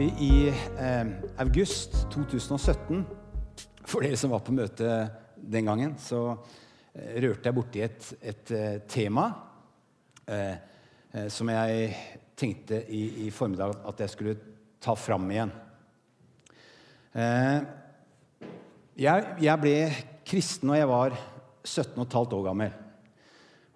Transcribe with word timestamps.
I, 0.00 0.48
eh, 0.78 1.06
august 1.36 2.06
2017, 2.08 3.02
for 3.84 4.00
dere 4.00 4.16
som 4.16 4.30
var 4.32 4.40
på 4.40 4.54
møte 4.56 4.88
den 5.36 5.66
gangen, 5.68 5.92
så 6.00 6.22
eh, 6.94 7.18
rørte 7.20 7.50
jeg 7.50 7.56
borti 7.58 7.82
et, 7.84 8.06
et 8.32 8.52
eh, 8.56 8.78
tema 8.88 9.26
eh, 10.24 10.54
eh, 11.12 11.26
som 11.28 11.50
jeg 11.52 11.90
tenkte 12.32 12.78
i, 12.88 13.26
i, 13.26 13.30
formiddag 13.34 13.74
at 13.90 14.00
jeg 14.00 14.12
skulle 14.14 14.34
ta 14.80 14.94
fram 14.96 15.26
igjen. 15.34 15.52
Eh, 17.12 17.58
jeg, 19.04 19.26
jeg, 19.44 19.56
ble 19.60 19.74
kristen 20.32 20.72
da 20.72 20.78
jeg 20.78 20.88
var 20.88 21.18
17 21.60 21.92
15 22.06 22.38
år 22.38 22.46
gammel 22.46 22.72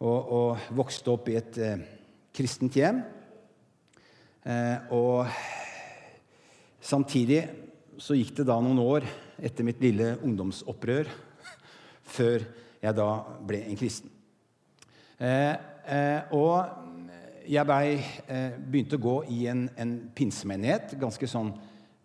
og, 0.01 0.33
og 0.39 0.73
vokste 0.81 1.13
opp 1.13 1.29
i 1.29 1.37
et 1.43 1.61
kristent 2.33 2.81
hjem. 2.81 3.05
og 4.93 5.29
Samtidig 6.85 7.41
så 7.97 8.17
gikk 8.19 8.35
det 8.37 8.45
da 8.49 8.59
noen 8.61 8.81
år 8.83 9.07
etter 9.41 9.65
mitt 9.65 9.81
lille 9.81 10.19
ungdomsopprør 10.21 11.09
før 12.05 12.45
jeg 12.85 12.97
da 12.99 13.09
ble 13.49 13.63
en 13.65 13.79
kristen. 13.81 14.11
Eh, 15.17 15.55
eh, 15.89 16.35
og 16.37 17.47
jeg 17.49 17.65
ble, 17.69 17.97
eh, 18.29 18.59
begynte 18.59 18.99
å 18.99 19.05
gå 19.07 19.17
i 19.33 19.47
en, 19.49 19.65
en 19.81 19.95
pinsemenighet, 20.13 20.93
ganske 21.01 21.29
sånn 21.31 21.55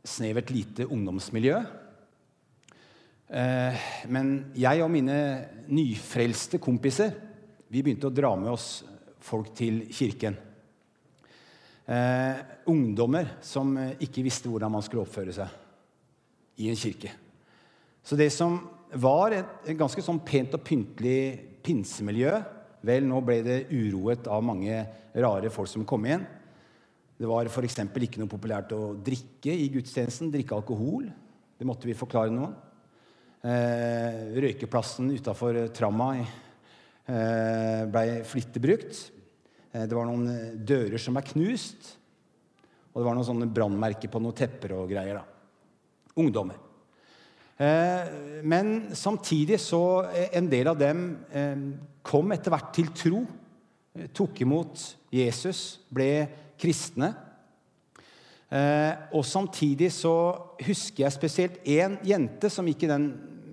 snevert 0.07 0.53
lite 0.55 0.87
ungdomsmiljø. 0.87 1.59
Eh, 3.35 3.87
men 4.07 4.33
jeg 4.55 4.85
og 4.85 4.93
mine 4.95 5.19
nyfrelste 5.67 6.61
kompiser 6.63 7.17
vi 7.69 7.83
begynte 7.83 8.07
å 8.07 8.15
dra 8.15 8.31
med 8.39 8.55
oss 8.55 8.69
folk 9.21 9.51
til 9.59 9.83
kirken 9.93 10.39
eh, 11.89 12.41
ungdommer 12.69 13.35
som 13.45 13.73
eh, 13.77 13.95
ikke 14.05 14.23
visste 14.25 14.51
hvordan 14.51 14.73
man 14.73 14.85
skulle 14.85 15.05
oppføre 15.05 15.33
seg 15.35 16.61
i 16.61 16.69
en 16.69 16.79
kirke. 16.79 17.11
Så 18.03 18.17
det 18.19 18.29
som 18.35 18.59
var 18.93 19.35
et, 19.37 19.73
ganske 19.77 20.01
sånn 20.03 20.21
pent 20.25 20.55
og 20.57 20.63
pyntelig 20.65 21.59
pinsemiljø 21.65 22.39
Vel, 22.79 23.03
nå 23.03 23.17
ble 23.27 23.41
det 23.43 23.57
uroet 23.75 24.27
av 24.31 24.43
mange 24.47 24.71
rare 25.19 25.49
folk 25.51 25.67
som 25.67 25.83
kom 25.83 26.05
inn. 26.07 26.21
Det 27.19 27.27
var 27.27 27.49
f.eks. 27.51 27.81
ikke 27.83 28.21
noe 28.21 28.31
populært 28.31 28.71
å 28.71 28.93
drikke 28.95 29.51
i 29.51 29.65
gudstjenesten. 29.73 30.29
Drikke 30.31 30.55
alkohol. 30.55 31.09
Det 31.59 31.67
måtte 31.67 31.89
vi 31.89 31.97
forklare 31.99 32.31
noen. 32.31 32.53
Eh, 33.43 34.31
røykeplassen 34.45 35.11
utafor 35.11 35.59
tramma 35.75 36.07
eh, 36.21 37.83
ble 37.91 38.05
flittig 38.27 38.63
brukt. 38.63 39.01
Eh, 39.71 39.85
det 39.85 39.95
var 39.95 40.07
noen 40.09 40.29
eh, 40.31 40.55
dører 40.55 41.01
som 41.01 41.17
er 41.19 41.27
knust. 41.29 41.93
Og 42.89 43.01
det 43.01 43.05
var 43.05 43.17
noen 43.17 43.27
sånne 43.27 43.51
brannmerker 43.53 44.11
på 44.11 44.21
noen 44.21 44.37
tepper 44.37 44.73
og 44.79 44.89
greier. 44.91 45.21
da. 45.21 46.13
Ungdommer. 46.19 46.57
Eh, 47.59 48.11
men 48.43 48.95
samtidig 48.95 49.59
så 49.59 50.07
En 50.31 50.47
del 50.49 50.67
av 50.67 50.77
dem 50.79 51.25
kom 52.01 52.31
etter 52.31 52.53
hvert 52.53 52.73
til 52.73 52.93
tro. 52.95 53.23
Tok 54.15 54.41
imot 54.41 54.85
Jesus, 55.11 55.81
ble 55.91 56.27
kristne. 56.59 57.09
Og 59.13 59.25
samtidig 59.27 59.91
så 59.93 60.13
husker 60.63 61.03
jeg 61.03 61.13
spesielt 61.13 61.59
én 61.67 61.97
jente 62.07 62.49
som 62.49 62.65
gikk 62.65 62.87
i, 62.87 62.89
den, 62.89 63.09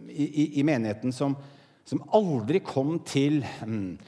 i, 0.09 0.60
i 0.60 0.65
menigheten, 0.65 1.12
som, 1.12 1.34
som, 1.84 2.00
aldri 2.16 2.62
kom 2.65 3.00
til 3.05 3.43
um, 3.66 3.99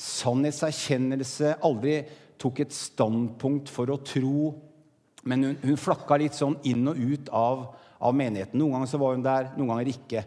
sannhetserkjennelse, 0.00 1.58
aldri 1.66 2.00
tok 2.40 2.62
et 2.64 2.72
standpunkt 2.74 3.70
for 3.72 3.92
å 3.92 4.00
tro. 4.04 4.50
Men 5.28 5.44
hun, 5.44 5.56
hun 5.64 5.80
flakka 5.80 6.16
litt 6.20 6.36
sånn 6.36 6.56
inn 6.68 6.88
og 6.88 7.00
ut 7.00 7.28
av, 7.36 7.66
av, 8.00 8.16
menigheten. 8.16 8.56
Noen 8.60 8.78
ganger 8.78 8.90
så 8.90 9.00
var 9.02 9.16
hun 9.16 9.24
der, 9.26 9.50
noen 9.58 9.74
ganger 9.74 9.90
ikke. 9.92 10.24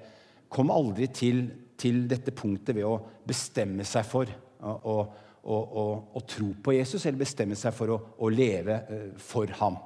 Kom 0.54 0.70
aldri 0.74 1.10
til, 1.10 1.48
til 1.80 2.04
dette 2.10 2.36
punktet 2.36 2.78
ved 2.78 2.86
å 2.86 3.00
bestemme 3.26 3.86
seg 3.88 4.06
for 4.06 4.30
å, 4.30 4.76
å, 4.94 5.58
å, 5.58 5.88
å 6.14 6.24
tro 6.30 6.52
på 6.64 6.76
Jesus, 6.78 7.08
eller 7.08 7.24
bestemme 7.24 7.58
seg 7.58 7.74
for 7.76 7.96
å, 7.96 8.30
leve 8.30 8.78
uh, 8.92 9.10
for 9.18 9.50
ham. 9.58 9.80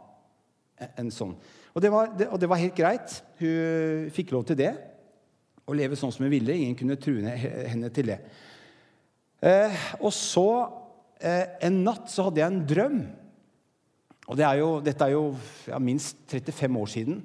En 1.00 1.08
sånn. 1.14 1.32
Og 1.78 1.82
det, 1.82 1.94
var, 1.94 2.12
det, 2.18 2.28
og 2.34 2.42
det 2.42 2.52
var 2.52 2.60
helt 2.60 2.76
greit. 2.76 3.22
Hun 3.40 4.12
fikk 4.14 4.36
lov 4.36 4.44
til 4.50 4.60
det. 4.60 4.74
Å 5.68 5.76
leve 5.76 5.98
sånn 6.00 6.12
som 6.14 6.26
hun 6.26 6.34
ville. 6.34 6.54
Ingen 6.54 6.78
kunne 6.78 7.00
true 7.00 7.24
henne 7.24 7.90
til 7.96 8.12
det. 8.12 8.20
Eh, 9.48 9.84
og 10.02 10.12
så 10.16 10.50
eh, 11.22 11.56
en 11.68 11.80
natt 11.86 12.12
så 12.12 12.28
hadde 12.28 12.42
jeg 12.42 12.52
en 12.52 12.66
drøm. 12.68 13.00
Og 14.28 14.36
det 14.36 14.44
er 14.44 14.60
jo, 14.60 14.70
dette 14.84 15.06
er 15.06 15.14
jo 15.14 15.24
ja, 15.70 15.80
minst 15.80 16.20
35 16.28 16.82
år 16.82 16.92
siden. 16.92 17.22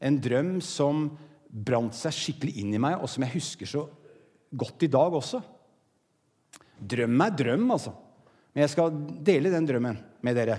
En 0.00 0.16
drøm 0.22 0.56
som 0.64 1.10
brant 1.46 1.96
seg 1.96 2.14
skikkelig 2.16 2.56
inn 2.62 2.72
i 2.76 2.80
meg, 2.80 2.96
og 3.00 3.10
som 3.10 3.24
jeg 3.26 3.36
husker 3.36 3.68
så 3.68 3.84
godt 4.56 4.86
i 4.86 4.90
dag 4.92 5.16
også. 5.20 5.42
Drøm 6.76 7.20
er 7.24 7.36
drøm, 7.36 7.68
altså. 7.74 7.92
Men 8.52 8.64
jeg 8.64 8.72
skal 8.72 8.96
dele 9.24 9.52
den 9.52 9.68
drømmen 9.68 9.98
med 10.24 10.38
dere. 10.38 10.56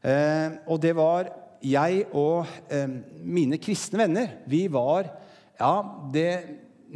Eh, 0.00 0.60
og 0.68 0.80
det 0.84 0.92
var 0.96 1.30
jeg 1.64 2.06
og 2.16 2.48
eh, 2.72 2.88
mine 3.24 3.60
kristne 3.60 4.04
venner. 4.04 4.36
Vi 4.48 4.66
var 4.72 5.16
Ja, 5.60 5.74
det 6.08 6.30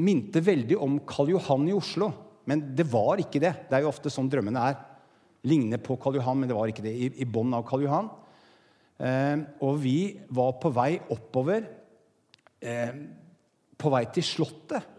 minte 0.01 0.41
veldig 0.41 0.79
om 0.81 0.95
Karl 1.05 1.35
Johan 1.35 1.67
i 1.69 1.75
Oslo. 1.77 2.07
Men 2.49 2.63
det 2.77 2.87
var 2.91 3.21
ikke 3.23 3.41
det. 3.43 3.55
Det 3.69 3.77
er 3.77 3.85
jo 3.85 3.93
ofte 3.93 4.13
sånn 4.13 4.29
drømmene 4.33 4.67
er. 4.71 4.79
Ligner 5.49 5.81
på 5.83 5.97
Karl 6.01 6.19
Johan, 6.19 6.41
men 6.41 6.51
det 6.51 6.57
var 6.57 6.71
ikke 6.71 6.85
det. 6.85 6.93
I, 6.93 7.11
i 7.25 7.29
bånn 7.29 7.53
av 7.57 7.65
Karl 7.69 7.85
Johan. 7.87 8.11
Eh, 8.99 9.45
og 9.65 9.79
vi 9.83 9.99
var 10.33 10.55
på 10.63 10.71
vei 10.75 10.93
oppover, 11.13 11.67
eh, 12.63 12.95
på 13.77 13.93
vei 13.93 14.05
til 14.15 14.27
Slottet. 14.27 14.93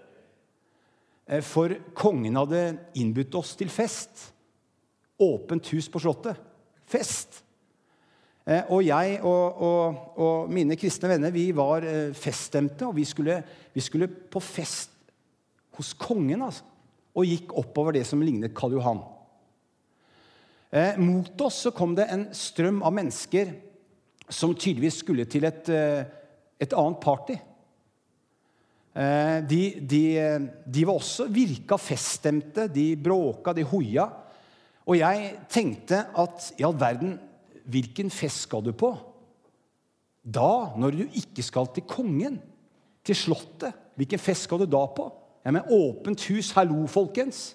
Eh, 1.25 1.41
for 1.45 1.73
kongen 1.97 2.38
hadde 2.38 2.66
innbudt 3.01 3.39
oss 3.39 3.55
til 3.57 3.72
fest. 3.73 4.29
Åpent 5.22 5.73
hus 5.73 5.89
på 5.89 6.01
Slottet. 6.03 6.38
Fest. 6.85 7.41
Eh, 8.45 8.61
og 8.69 8.84
jeg 8.85 9.17
og, 9.25 9.61
og, 9.66 10.01
og, 10.22 10.51
mine 10.53 10.78
kristne 10.78 11.09
venner 11.16 11.34
vi 11.34 11.47
var 11.55 11.85
eh, 11.88 12.13
feststemte, 12.13 12.85
og 12.85 12.94
vi 13.00 13.05
skulle, 13.09 13.39
vi 13.73 13.81
skulle 13.81 14.07
på 14.07 14.41
fest 14.44 14.91
hos 15.75 15.95
kongen. 15.97 16.44
altså 16.45 16.74
og 17.15 17.27
gikk 17.29 17.53
oppover 17.55 17.95
det 17.95 18.03
som 18.07 18.21
lignet 18.23 18.55
Karl 18.55 18.75
Johan. 18.75 19.01
Eh, 20.75 20.97
mot 20.99 21.41
oss 21.45 21.61
så 21.65 21.71
kom 21.71 21.95
det 21.95 22.09
en 22.11 22.27
strøm 22.35 22.81
av 22.83 22.93
mennesker 22.97 23.53
som 24.27 24.55
tydeligvis 24.55 24.99
skulle 25.03 25.27
til 25.29 25.47
et, 25.47 25.69
eh, 25.69 26.03
et 26.59 26.73
annet 26.75 26.99
party. 26.99 27.37
Eh, 28.95 29.39
de, 29.47 29.61
de, 29.79 30.03
de, 30.65 30.85
var 30.87 30.99
også 30.99 31.29
virka 31.31 31.77
feststemte, 31.79 32.67
de 32.67 32.95
bråka, 32.95 33.53
de 33.55 33.63
hoia. 33.63 34.09
Og 34.85 34.99
jeg 34.99 35.31
tenkte 35.49 36.05
at 36.15 36.51
i 36.59 36.65
all 36.67 36.75
verden, 36.79 37.17
hvilken 37.65 38.11
fest 38.13 38.45
skal 38.45 38.61
du 38.65 38.73
på? 38.77 38.91
Da, 40.25 40.75
når 40.77 40.91
du 40.91 41.03
ikke 41.17 41.43
skal 41.45 41.69
til 41.73 41.85
kongen, 41.89 42.41
til 43.05 43.17
Slottet, 43.17 43.73
hvilken 43.95 44.19
fest 44.19 44.47
skal 44.47 44.63
du 44.63 44.67
da 44.69 44.84
på? 44.91 45.07
Ja, 45.45 45.51
men 45.53 45.67
åpent 45.69 46.23
hus, 46.31 46.49
hallo, 46.57 46.87
folkens! 46.89 47.51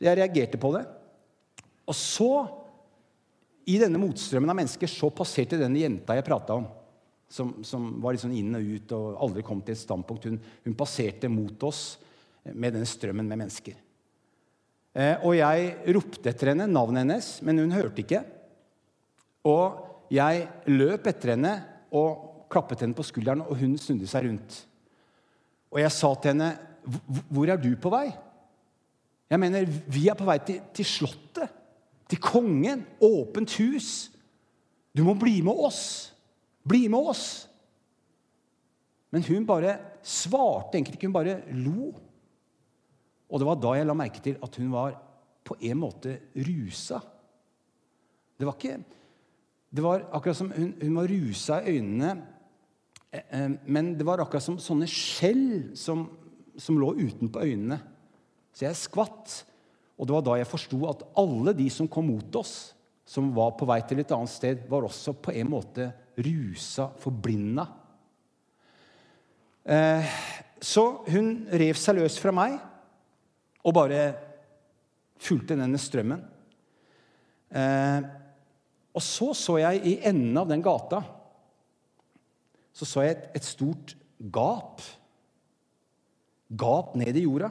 Jeg 0.00 0.16
reagerte 0.16 0.56
på 0.56 0.70
det. 0.72 0.86
Og 1.84 1.96
så, 1.96 2.30
i 3.68 3.76
denne 3.82 4.00
motstrømmen 4.00 4.48
av 4.48 4.56
mennesker, 4.56 4.88
så 4.88 5.10
passerte 5.12 5.58
denne 5.60 5.82
jenta 5.82 6.16
jeg 6.16 6.24
prata 6.24 6.56
om, 6.56 6.64
som, 7.28 7.52
som, 7.66 7.90
var 8.00 8.16
sånn 8.22 8.38
inn 8.38 8.56
og 8.56 8.70
ut 8.72 8.94
og 8.96 9.20
aldri 9.26 9.44
kom 9.44 9.60
til 9.60 9.76
et 9.76 9.82
standpunkt, 9.82 10.30
hun, 10.30 10.40
hun 10.64 10.78
passerte 10.78 11.28
mot 11.28 11.68
oss 11.68 11.98
med 12.48 12.72
denne 12.72 12.88
strømmen 12.88 13.28
med 13.28 13.42
mennesker. 13.42 13.76
Eh, 14.96 15.20
og 15.20 15.36
jeg 15.36 15.92
ropte 15.92 16.32
etter 16.32 16.54
henne, 16.54 16.70
navnet 16.72 17.04
hennes, 17.04 17.30
men 17.44 17.60
hun 17.60 17.76
hørte 17.76 18.00
ikke. 18.00 18.24
Og 19.44 20.08
jeg 20.10 20.48
løp 20.72 21.12
etter 21.12 21.36
henne 21.36 21.52
og 21.92 22.48
klappet 22.50 22.80
henne 22.86 22.96
på 22.96 23.04
skulderen, 23.06 23.44
og 23.44 23.60
hun 23.60 23.76
snudde 23.78 24.08
seg 24.08 24.24
rundt. 24.24 24.62
Og 25.70 25.80
jeg 25.80 25.92
sa 25.92 26.14
til 26.14 26.32
henne, 26.32 26.58
'Hvor 27.30 27.48
er 27.48 27.56
du 27.56 27.76
på 27.76 27.90
vei?' 27.90 28.16
Jeg 29.30 29.40
mener, 29.40 29.64
vi 29.86 30.08
er 30.08 30.14
på 30.14 30.26
vei 30.26 30.38
til, 30.42 30.60
til 30.74 30.84
Slottet. 30.84 31.50
Til 32.10 32.18
kongen. 32.18 32.82
Åpent 33.00 33.52
hus. 33.60 34.10
Du 34.96 35.04
må 35.06 35.14
bli 35.14 35.40
med 35.46 35.54
oss. 35.54 36.10
Bli 36.66 36.88
med 36.88 36.98
oss. 36.98 37.46
Men 39.10 39.22
hun 39.22 39.46
bare 39.46 39.76
svarte 40.02 40.74
egentlig 40.74 40.98
ikke. 40.98 41.06
Hun 41.06 41.14
bare 41.14 41.36
lo. 41.54 41.92
Og 43.30 43.38
det 43.38 43.46
var 43.46 43.62
da 43.62 43.76
jeg 43.78 43.86
la 43.86 43.94
merke 43.94 44.22
til 44.24 44.38
at 44.42 44.58
hun 44.58 44.72
var 44.74 44.98
på 45.46 45.54
en 45.60 45.78
måte 45.78 46.16
rusa. 46.34 46.98
Det 48.38 48.48
var 48.48 48.58
ikke 48.58 48.80
Det 49.70 49.82
var 49.84 50.08
akkurat 50.10 50.36
som 50.36 50.50
hun, 50.50 50.72
hun 50.82 50.96
var 50.96 51.06
rusa 51.06 51.60
i 51.62 51.76
øynene 51.76 52.26
men 53.66 53.94
det 53.98 54.06
var 54.06 54.22
akkurat 54.22 54.44
som 54.44 54.58
sånne 54.62 54.86
skjell 54.90 55.72
som, 55.78 56.04
som 56.54 56.78
lå 56.78 56.92
utenpå 57.00 57.42
øynene. 57.42 57.80
Så 58.54 58.68
jeg 58.68 58.78
skvatt. 58.78 59.40
Og 59.98 60.06
det 60.06 60.14
var 60.14 60.24
da 60.24 60.36
jeg 60.40 60.48
forsto 60.48 60.78
at 60.88 61.02
alle 61.20 61.54
de 61.58 61.66
som 61.72 61.88
kom 61.90 62.06
mot 62.08 62.36
oss, 62.40 62.72
som 63.04 63.32
var 63.34 63.56
på 63.58 63.66
vei 63.66 63.80
til 63.84 64.00
et 64.00 64.12
annet 64.14 64.32
sted, 64.32 64.62
var 64.70 64.86
også 64.86 65.16
på 65.18 65.34
en 65.34 65.50
måte 65.50 65.90
rusa, 66.22 66.86
forblinda. 67.02 67.66
Eh, 69.64 70.14
så 70.62 70.84
hun 71.10 71.48
rev 71.50 71.78
seg 71.78 71.98
løs 71.98 72.16
fra 72.22 72.32
meg 72.34 72.56
og 73.60 73.76
bare 73.76 74.00
fulgte 75.20 75.58
denne 75.58 75.80
strømmen. 75.80 76.22
Eh, 77.50 78.00
og 78.94 79.04
så 79.04 79.32
så 79.36 79.58
jeg 79.60 79.82
i 79.86 79.96
enden 80.06 80.38
av 80.38 80.48
den 80.50 80.62
gata 80.64 81.02
så 82.80 82.88
så 82.88 83.02
jeg 83.04 83.12
et, 83.12 83.24
et 83.36 83.44
stort 83.44 83.92
gap. 84.32 84.80
Gap 86.48 86.94
ned 86.96 87.18
i 87.20 87.26
jorda. 87.26 87.50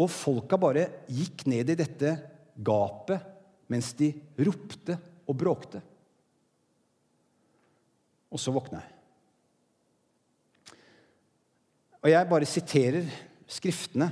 Og 0.00 0.08
folka 0.12 0.56
bare 0.60 0.86
gikk 1.12 1.44
ned 1.52 1.74
i 1.74 1.76
dette 1.76 2.14
gapet 2.56 3.34
mens 3.68 3.90
de 3.98 4.08
ropte 4.46 4.96
og 5.26 5.36
bråkte. 5.36 5.82
Og 8.32 8.40
så 8.40 8.54
våkna 8.54 8.80
jeg. 8.80 8.92
Og 12.00 12.12
jeg 12.12 12.32
bare 12.32 12.48
siterer 12.48 13.14
skriftene. 13.50 14.08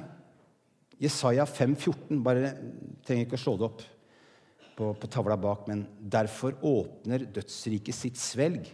Jesaja 1.00 1.48
5, 1.48 1.76
14. 1.78 2.22
Bare 2.26 2.52
trenger 3.06 3.24
ikke 3.24 3.40
å 3.40 3.44
slå 3.46 3.58
det 3.58 3.68
opp 3.70 3.84
på, 4.76 4.92
på 4.92 5.14
tavla 5.16 5.40
bak. 5.40 5.68
Men 5.70 5.86
derfor 5.98 6.58
åpner 6.60 7.30
dødsriket 7.32 7.96
sitt 7.96 8.20
svelg 8.20 8.68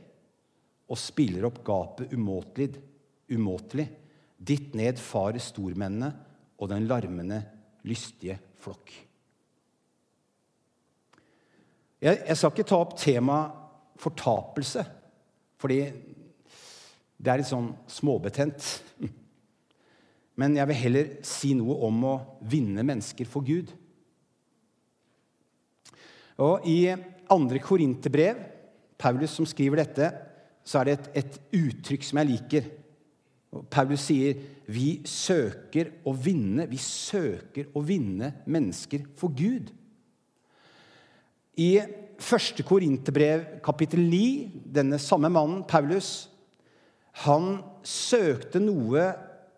og 0.90 0.98
spiller 0.98 1.46
opp 1.46 1.62
gapet 1.64 2.12
umåtelig. 2.12 2.74
umåtelig. 3.30 3.86
Ditt 4.36 4.74
ned 4.74 4.98
farer 4.98 5.38
stormennene 5.38 6.10
og 6.58 6.68
den 6.72 6.86
larmende, 6.88 7.42
lystige 7.86 8.38
flokk. 8.60 8.90
Jeg, 12.00 12.22
jeg 12.26 12.36
skal 12.36 12.52
ikke 12.52 12.68
ta 12.68 12.78
opp 12.80 12.96
temaet 12.98 13.56
fortapelse, 14.00 14.84
fordi 15.60 15.80
det 17.20 17.28
er 17.30 17.42
litt 17.42 17.50
sånn 17.50 17.68
småbetent. 17.88 18.64
Men 20.40 20.56
jeg 20.56 20.70
vil 20.70 20.80
heller 20.80 21.10
si 21.26 21.52
noe 21.56 21.76
om 21.84 22.04
å 22.08 22.14
vinne 22.48 22.84
mennesker 22.86 23.28
for 23.28 23.44
Gud. 23.44 23.74
Og 26.40 26.64
I 26.64 26.94
andre 27.30 27.60
Korinterbrev, 27.60 28.40
Paulus 29.00 29.36
som 29.36 29.48
skriver 29.48 29.82
dette, 29.82 30.08
så 30.70 30.80
er 30.80 30.86
det 30.86 30.94
et, 30.94 31.08
et 31.24 31.38
uttrykk 31.58 32.04
som 32.06 32.20
jeg 32.20 32.30
liker. 32.30 32.68
Paulus 33.72 34.04
sier 34.06 34.38
vi 34.70 35.00
søker 35.08 35.90
å 36.06 36.14
vinne, 36.14 36.68
vi 36.70 36.78
søker 36.78 37.72
å 37.74 37.82
vinne 37.82 38.30
mennesker 38.46 39.08
for 39.18 39.34
Gud. 39.34 39.72
I 41.58 41.72
første 42.22 42.62
Korinterbrev, 42.66 43.58
kapittel 43.64 44.04
9, 44.06 44.62
denne 44.78 45.00
samme 45.02 45.32
mannen, 45.32 45.64
Paulus, 45.66 46.28
han 47.26 47.58
søkte 47.82 48.62
noe 48.62 49.10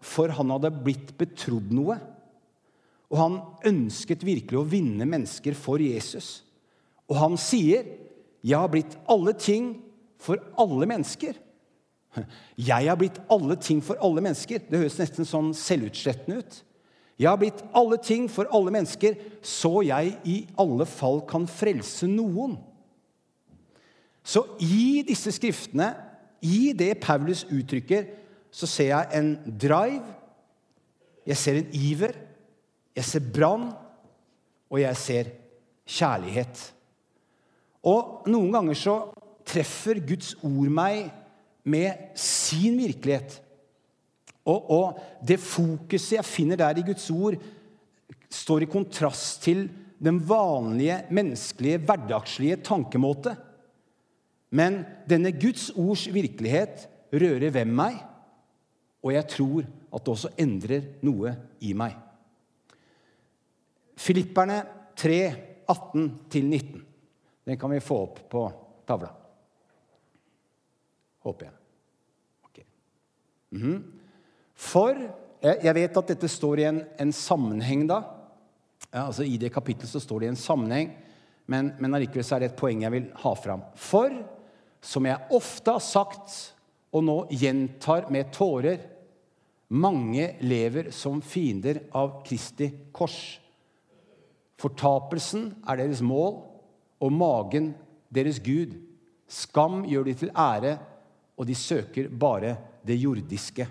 for 0.02 0.32
han 0.34 0.50
hadde 0.54 0.72
blitt 0.82 1.12
betrodd 1.20 1.68
noe. 1.76 1.98
Og 3.12 3.20
han 3.20 3.38
ønsket 3.68 4.24
virkelig 4.24 4.58
å 4.58 4.66
vinne 4.66 5.04
mennesker 5.04 5.54
for 5.58 5.82
Jesus. 5.84 6.40
Og 7.12 7.18
han 7.20 7.36
sier, 7.36 7.84
'Jeg 8.42 8.58
har 8.58 8.72
blitt 8.72 8.96
alle 9.06 9.36
ting 9.36 9.91
for 10.22 10.40
alle 10.60 10.86
mennesker'. 10.86 11.40
Jeg 12.58 12.88
har 12.88 12.98
blitt 13.00 13.20
alle 13.32 13.56
ting 13.56 13.80
for 13.84 13.96
alle 14.04 14.20
mennesker. 14.20 14.60
Det 14.68 14.78
høres 14.78 14.98
nesten 15.00 15.28
sånn 15.28 15.52
selvutslettende 15.56 16.42
ut. 16.42 16.58
Jeg 17.18 17.28
har 17.30 17.38
blitt 17.40 17.62
alle 17.76 17.98
ting 18.02 18.28
for 18.30 18.48
alle 18.52 18.72
mennesker, 18.74 19.16
så 19.42 19.82
jeg 19.86 20.16
i 20.28 20.36
alle 20.60 20.86
fall 20.88 21.22
kan 21.28 21.46
frelse 21.46 22.08
noen. 22.10 22.56
Så 24.22 24.44
i 24.62 25.02
disse 25.06 25.32
skriftene, 25.34 25.92
i 26.42 26.72
det 26.74 27.00
Paulus 27.02 27.44
uttrykker, 27.44 28.06
så 28.52 28.68
ser 28.68 28.90
jeg 28.90 29.18
en 29.18 29.30
drive, 29.46 30.04
jeg 31.26 31.38
ser 31.38 31.60
en 31.60 31.70
iver, 31.72 32.16
jeg 32.96 33.06
ser 33.06 33.30
brann, 33.34 33.70
og 34.72 34.80
jeg 34.80 34.98
ser 34.98 35.30
kjærlighet. 35.86 36.62
Og 37.86 38.28
noen 38.30 38.52
ganger 38.54 38.78
så 38.78 38.96
treffer 39.46 40.00
Guds 40.06 40.34
ord 40.42 40.70
meg 40.72 41.10
med 41.62 42.18
sin 42.18 42.78
virkelighet. 42.80 43.38
Og, 44.48 44.70
og, 44.74 45.02
det 45.22 45.38
fokuset 45.38 46.16
jeg 46.18 46.26
finner 46.26 46.58
der 46.58 46.80
i 46.80 46.86
Guds 46.86 47.06
ord, 47.14 47.36
står 48.32 48.64
i 48.64 48.70
kontrast 48.70 49.42
til 49.44 49.68
den 50.02 50.18
vanlige, 50.26 51.02
menneskelige, 51.14 51.78
hverdagslige 51.86 52.58
tankemåte. 52.66 53.36
Men 54.50 54.82
denne 55.08 55.30
Guds 55.32 55.70
ords 55.78 56.08
virkelighet 56.12 56.88
rører 57.12 57.52
ved 57.54 57.70
meg, 57.70 58.00
og 59.02 59.14
jeg 59.14 59.28
tror 59.30 59.62
at 59.92 60.02
det 60.02 60.12
også 60.12 60.34
endrer 60.40 60.90
noe 61.06 61.34
i 61.62 61.72
meg. 61.76 61.94
Filipperne 64.02 64.58
3, 64.98 65.18
18-19. 65.70 66.82
Den 67.46 67.58
kan 67.58 67.70
vi 67.70 67.82
få 67.82 68.02
opp 68.08 68.22
på 68.30 68.46
tavla. 68.88 69.21
Håper 71.22 71.46
jeg. 71.46 71.54
Okay. 72.44 72.64
Mm 73.50 73.62
-hmm. 73.62 73.82
For 74.54 74.94
jeg 75.42 75.74
vet 75.74 75.96
at 75.96 76.06
dette 76.06 76.28
står 76.28 76.58
i 76.58 76.64
en, 76.64 76.84
en 76.98 77.12
sammenheng, 77.12 77.86
da. 77.86 78.02
Ja, 78.92 79.06
altså 79.06 79.24
I 79.24 79.36
det 79.36 79.52
kapittelet 79.54 79.90
så 79.90 80.00
står 80.00 80.20
det 80.20 80.26
i 80.26 80.28
en 80.28 80.36
sammenheng, 80.36 80.92
men, 81.46 81.72
men 81.80 81.94
allikevel 81.94 82.24
så 82.24 82.36
er 82.36 82.44
det 82.44 82.52
et 82.52 82.60
poeng 82.60 82.82
jeg 82.82 82.92
vil 82.92 83.08
ha 83.24 83.34
fram. 83.34 83.64
For, 83.74 84.12
som 84.80 85.06
jeg 85.08 85.18
ofte 85.30 85.74
har 85.74 85.80
sagt, 85.80 86.54
og 86.92 87.04
nå 87.04 87.16
gjentar 87.30 88.10
med 88.12 88.30
tårer, 88.34 88.78
mange 89.72 90.34
lever 90.44 90.90
som 90.92 91.22
fiender 91.24 91.80
av 91.96 92.20
Kristi 92.26 92.68
kors. 92.92 93.40
Fortapelsen 94.60 95.48
er 95.66 95.80
deres 95.80 96.02
mål, 96.04 96.42
og 97.02 97.14
magen 97.16 97.72
deres 98.12 98.38
Gud. 98.44 98.76
Skam 99.26 99.82
gjør 99.88 100.06
de 100.06 100.14
til 100.20 100.30
ære, 100.36 100.76
og 101.36 101.48
de 101.48 101.56
søker 101.56 102.08
bare 102.08 102.56
det 102.86 102.98
jordiske. 103.00 103.66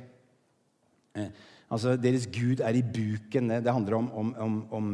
Eh, 1.16 1.30
altså, 1.70 1.96
Deres 2.00 2.28
Gud 2.32 2.64
er 2.64 2.78
i 2.78 2.84
buken. 2.84 3.52
Det 3.52 3.74
handler 3.74 3.98
om, 3.98 4.12
om, 4.12 4.34
om, 4.40 4.58
om 4.72 4.90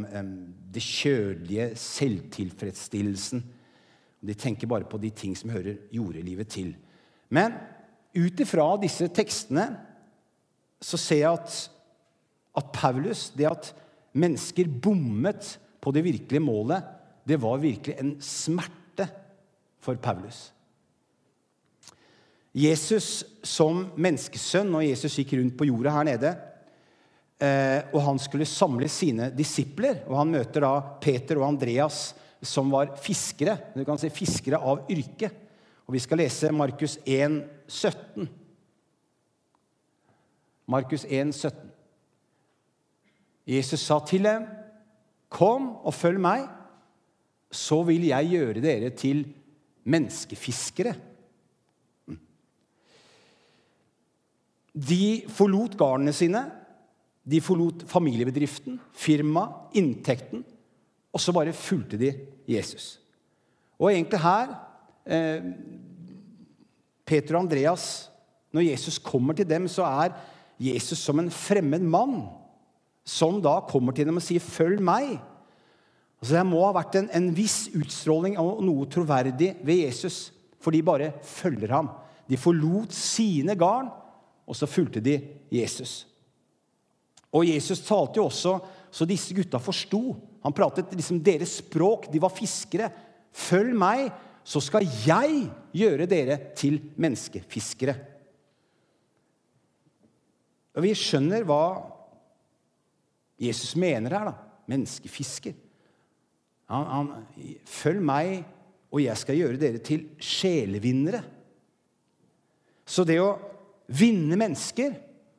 det 0.73 0.83
kjølige, 0.83 1.71
selvtilfredsstillelsen. 1.75 3.43
De 4.27 4.33
tenker 4.33 4.67
bare 4.67 4.89
på 4.89 4.99
de 5.01 5.11
ting 5.13 5.35
som 5.37 5.53
hører 5.53 5.77
jordelivet 5.93 6.49
til. 6.51 6.73
Men 7.29 7.55
ut 8.17 8.39
ifra 8.41 8.69
disse 8.81 9.07
tekstene 9.13 9.67
så 10.81 10.97
ser 10.99 11.23
jeg 11.23 11.39
at, 11.39 11.55
at 12.57 12.71
Paulus, 12.73 13.29
det 13.37 13.49
at 13.49 13.71
mennesker 14.17 14.69
bommet 14.81 15.55
på 15.81 15.93
det 15.93 16.03
virkelige 16.05 16.43
målet, 16.43 16.83
det 17.27 17.39
var 17.41 17.59
virkelig 17.61 17.97
en 17.99 18.15
smerte 18.23 19.07
for 19.83 19.99
Paulus. 20.01 20.51
Jesus 22.57 23.21
som 23.45 23.83
menneskesønn, 23.99 24.69
når 24.73 24.87
Jesus 24.87 25.19
gikk 25.19 25.35
rundt 25.37 25.57
på 25.59 25.67
jorda 25.67 25.91
her 25.93 26.07
nede, 26.07 26.31
eh, 27.37 27.85
og 27.93 28.01
han 28.01 28.21
skulle 28.21 28.47
samle 28.49 28.89
sine 28.89 29.29
disipler, 29.35 30.01
og 30.07 30.17
han 30.23 30.31
møter 30.33 30.65
da 30.65 30.71
Peter 31.03 31.37
og 31.37 31.51
Andreas, 31.51 32.15
som 32.41 32.71
var 32.73 32.95
fiskere. 33.01 33.57
Du 33.75 33.83
kan 33.85 33.99
si 34.01 34.09
fiskere 34.13 34.57
av 34.57 34.89
yrke. 34.93 35.29
Og 35.87 35.95
vi 35.95 36.01
skal 36.03 36.19
lese 36.21 36.51
Markus 36.53 36.97
1, 37.05 37.37
17. 37.69 38.27
Markus 40.67 41.05
1, 41.05 41.33
17. 41.33 41.69
Jesus 43.47 43.79
sa 43.79 43.99
til 44.05 44.23
dem, 44.23 44.47
'Kom 45.29 45.77
og 45.85 45.93
følg 45.93 46.19
meg, 46.19 46.47
så 47.51 47.83
vil 47.83 48.07
jeg 48.07 48.29
gjøre 48.29 48.61
dere 48.61 48.89
til 48.89 49.25
menneskefiskere.' 49.85 51.06
De 54.77 55.25
forlot 55.33 55.73
garnene 55.79 56.13
sine, 56.13 56.43
de 57.27 57.41
forlot 57.43 57.83
familiebedriften, 57.89 58.77
firmaet, 58.95 59.73
inntekten, 59.79 60.43
og 61.11 61.21
så 61.23 61.33
bare 61.33 61.55
fulgte 61.55 61.97
de 61.99 62.11
Jesus. 62.47 62.97
Og 63.81 63.89
egentlig 63.91 64.19
her 64.21 64.51
eh, 65.05 65.49
Peter 67.07 67.37
og 67.37 67.45
Andreas 67.45 68.09
Når 68.53 68.63
Jesus 68.63 68.97
kommer 68.97 69.35
til 69.35 69.45
dem, 69.45 69.67
så 69.67 69.83
er 69.83 70.15
Jesus 70.57 71.01
som 71.03 71.19
en 71.19 71.29
fremmed 71.29 71.83
mann 71.83 72.21
som 73.07 73.41
da 73.43 73.59
kommer 73.67 73.93
til 73.93 74.07
dem 74.07 74.17
og 74.17 74.23
sier 74.23 74.39
'følg 74.39 74.79
meg'. 74.79 75.19
Altså 76.21 76.35
Det 76.35 76.45
må 76.45 76.65
ha 76.65 76.73
vært 76.73 76.95
en, 76.95 77.09
en 77.13 77.35
viss 77.35 77.69
utstråling 77.75 78.37
og 78.39 78.63
noe 78.63 78.87
troverdig 78.89 79.55
ved 79.63 79.85
Jesus, 79.85 80.31
for 80.59 80.71
de 80.71 80.81
bare 80.81 81.11
følger 81.21 81.71
ham. 81.71 81.89
De 82.29 82.37
forlot 82.37 82.91
sine 82.91 83.55
garn 83.55 83.91
og 84.47 84.55
så 84.55 84.69
fulgte 84.69 85.03
de 85.03 85.17
Jesus. 85.51 86.05
Og 87.35 87.45
Jesus 87.45 87.83
talte 87.83 88.21
jo 88.21 88.29
også 88.29 88.55
så 88.93 89.05
disse 89.05 89.35
gutta 89.35 89.59
forsto. 89.59 90.15
Han 90.45 90.55
pratet 90.55 90.93
liksom 90.95 91.19
deres 91.23 91.57
språk. 91.59 92.07
De 92.11 92.21
var 92.23 92.31
fiskere. 92.33 92.87
Følg 93.35 93.75
meg, 93.77 94.07
så 94.47 94.61
skal 94.63 94.87
jeg 95.03 95.49
gjøre 95.75 96.07
dere 96.09 96.39
til 96.57 96.79
menneskefiskere. 96.95 97.97
Og 100.77 100.85
Vi 100.85 100.93
skjønner 100.95 101.43
hva 101.47 101.63
Jesus 103.41 103.75
mener 103.75 104.13
her. 104.13 104.31
da. 104.31 104.35
Menneskefisker. 104.71 105.55
Han, 106.71 106.85
han, 106.85 107.57
Følg 107.67 108.01
meg, 108.03 108.45
og 108.91 109.03
jeg 109.03 109.19
skal 109.19 109.37
gjøre 109.39 109.59
dere 109.59 109.83
til 109.83 110.07
sjelevinnere. 110.23 111.21
Så 112.87 113.03
det 113.03 113.19
å 113.19 113.35
vinne 113.87 114.37
mennesker 114.39 114.95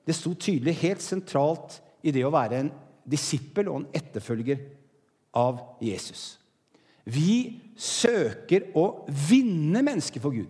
det 0.08 0.16
sto 0.16 0.32
tydelig 0.40 0.78
helt 0.80 1.04
sentralt 1.04 1.78
i 2.00 2.12
det 2.14 2.24
å 2.24 2.32
være 2.32 2.62
en 2.62 2.70
disippel 3.08 3.68
og 3.68 3.82
en 3.82 3.88
etterfølger 3.98 4.62
av 5.36 5.60
Jesus. 5.84 6.38
Vi 7.08 7.60
søker 7.76 8.70
å 8.76 9.04
vinne 9.28 9.82
mennesker 9.84 10.22
for 10.22 10.32
Gud. 10.32 10.48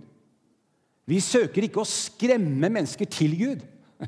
Vi 1.09 1.19
søker 1.25 1.65
ikke 1.65 1.83
å 1.83 1.89
skremme 1.89 2.71
mennesker 2.71 3.09
til 3.11 3.35
Gud, 3.39 3.65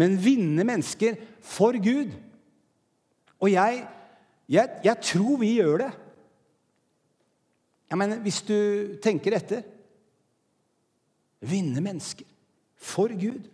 men 0.00 0.18
vinne 0.20 0.66
mennesker 0.66 1.18
for 1.42 1.74
Gud. 1.82 2.12
Og 3.42 3.50
jeg, 3.50 3.82
jeg, 4.50 4.80
jeg 4.84 5.08
tror 5.10 5.40
vi 5.40 5.54
gjør 5.56 5.86
det. 5.86 5.90
Jeg 7.90 8.00
mener, 8.00 8.22
hvis 8.24 8.42
du 8.46 8.58
tenker 9.02 9.38
etter 9.38 9.70
Vinne 11.44 11.82
mennesker 11.84 12.24
for 12.84 13.12
Gud. 13.18 13.48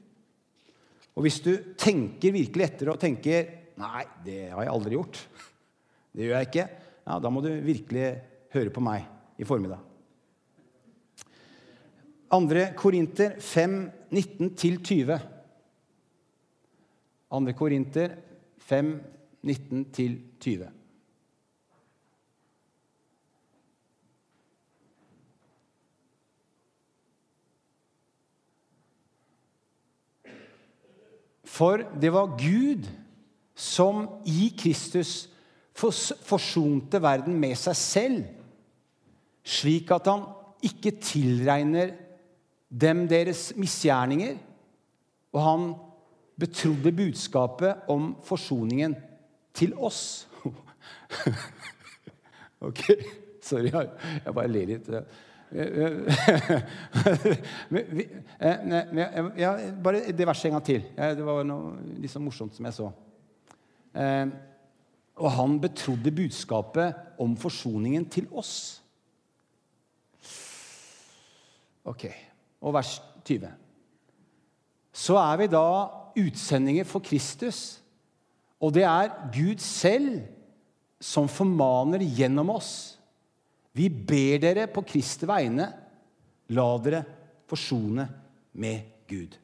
Og 1.14 1.26
hvis 1.26 1.40
du 1.44 1.52
tenker 1.78 2.34
virkelig 2.34 2.66
etter 2.66 2.92
og 2.92 3.00
tenker 3.02 3.56
Nei, 3.80 4.02
det 4.26 4.50
har 4.52 4.66
jeg 4.66 4.72
aldri 4.74 4.92
gjort. 4.92 5.18
Det 6.12 6.26
gjør 6.26 6.34
jeg 6.36 6.48
ikke. 6.50 6.64
Ja, 7.06 7.14
Da 7.16 7.30
må 7.32 7.40
du 7.40 7.48
virkelig 7.64 8.08
høre 8.52 8.72
på 8.74 8.82
meg 8.84 9.06
i 9.40 9.46
formiddag. 9.48 9.80
2. 12.30 12.66
Korinter 12.76 13.38
5, 13.40 13.78
19-20. 14.12 15.16
2. 17.32 17.40
Korinter 17.56 18.18
5, 18.68 18.92
19-20. 19.48 20.68
For 31.50 31.82
det 32.00 32.12
var 32.14 32.36
Gud 32.38 32.86
som 33.58 34.06
i 34.28 34.50
Kristus 34.58 35.28
forsonte 35.74 37.00
verden 37.02 37.38
med 37.40 37.56
seg 37.58 37.76
selv, 37.78 38.22
slik 39.44 39.90
at 39.94 40.08
han 40.10 40.26
ikke 40.64 40.92
tilregner 41.02 41.94
dem 42.70 43.06
deres 43.10 43.50
misgjerninger, 43.58 44.36
og 45.34 45.40
han 45.42 45.70
betrodde 46.40 46.92
budskapet 46.96 47.88
om 47.92 48.12
forsoningen 48.24 48.94
til 49.56 49.74
oss. 49.74 50.28
ok, 52.68 52.84
sorry, 53.44 53.72
jeg 53.72 54.34
bare 54.36 54.52
ler 54.52 54.74
litt. 54.74 54.90
Ja, 59.38 59.50
bare 59.82 60.12
det 60.14 60.26
verset 60.26 60.44
en 60.48 60.52
gang 60.56 60.66
til. 60.66 60.84
Det 60.94 61.24
var 61.26 61.42
noe 61.46 61.74
litt 61.98 62.12
sånn 62.12 62.24
morsomt 62.24 62.54
som 62.54 62.68
jeg 62.68 62.76
så. 62.76 62.90
Eh, 63.98 64.26
og 65.20 65.30
han 65.34 65.58
betrodde 65.60 66.14
budskapet 66.14 67.18
om 67.20 67.34
forsoningen 67.36 68.06
til 68.08 68.28
oss. 68.30 68.82
Ok. 71.84 72.06
Og 72.60 72.74
vers 72.76 73.02
20. 73.24 73.48
Så 74.92 75.16
er 75.18 75.36
vi 75.40 75.50
da 75.50 75.66
utsendinger 76.20 76.84
for 76.88 77.02
Kristus. 77.04 77.80
Og 78.60 78.74
det 78.76 78.84
er 78.86 79.12
Gud 79.34 79.58
selv 79.64 80.22
som 81.00 81.28
formaner 81.32 82.04
gjennom 82.04 82.50
oss 82.52 82.99
vi 83.72 83.88
ber 83.90 84.40
dere 84.42 84.66
på 84.72 84.82
Kristi 84.86 85.28
vegne, 85.30 85.68
la 86.50 86.66
dere 86.82 87.04
forsone 87.50 88.06
med 88.58 89.06
Gud. 89.10 89.36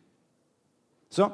Så, 1.10 1.30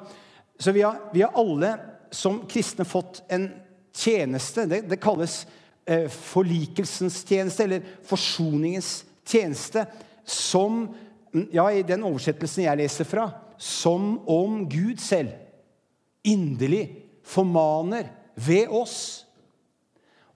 så 0.58 0.72
vi, 0.72 0.82
har, 0.82 0.98
vi, 1.12 1.22
har, 1.22 1.32
alle 1.34 1.72
som 2.10 2.42
kristne 2.48 2.84
fått 2.84 3.22
en 3.32 3.48
tjeneste. 3.96 4.66
Det, 4.68 4.82
det 4.90 5.00
kalles 5.00 5.42
eh, 5.88 6.08
forlikelsens 6.12 7.22
tjeneste, 7.24 7.64
eller 7.64 7.86
forsoningens 8.08 8.92
tjeneste, 9.24 9.86
som 10.24 10.84
ja, 11.52 11.64
I 11.72 11.84
den 11.88 12.04
oversettelsen 12.04 12.66
jeg 12.66 12.80
leser 12.82 13.08
fra, 13.08 13.30
som 13.56 14.18
om 14.28 14.66
Gud 14.68 15.00
selv 15.00 15.32
inderlig 16.28 16.84
formaner 17.24 18.10
ved 18.36 18.68
oss. 18.68 19.24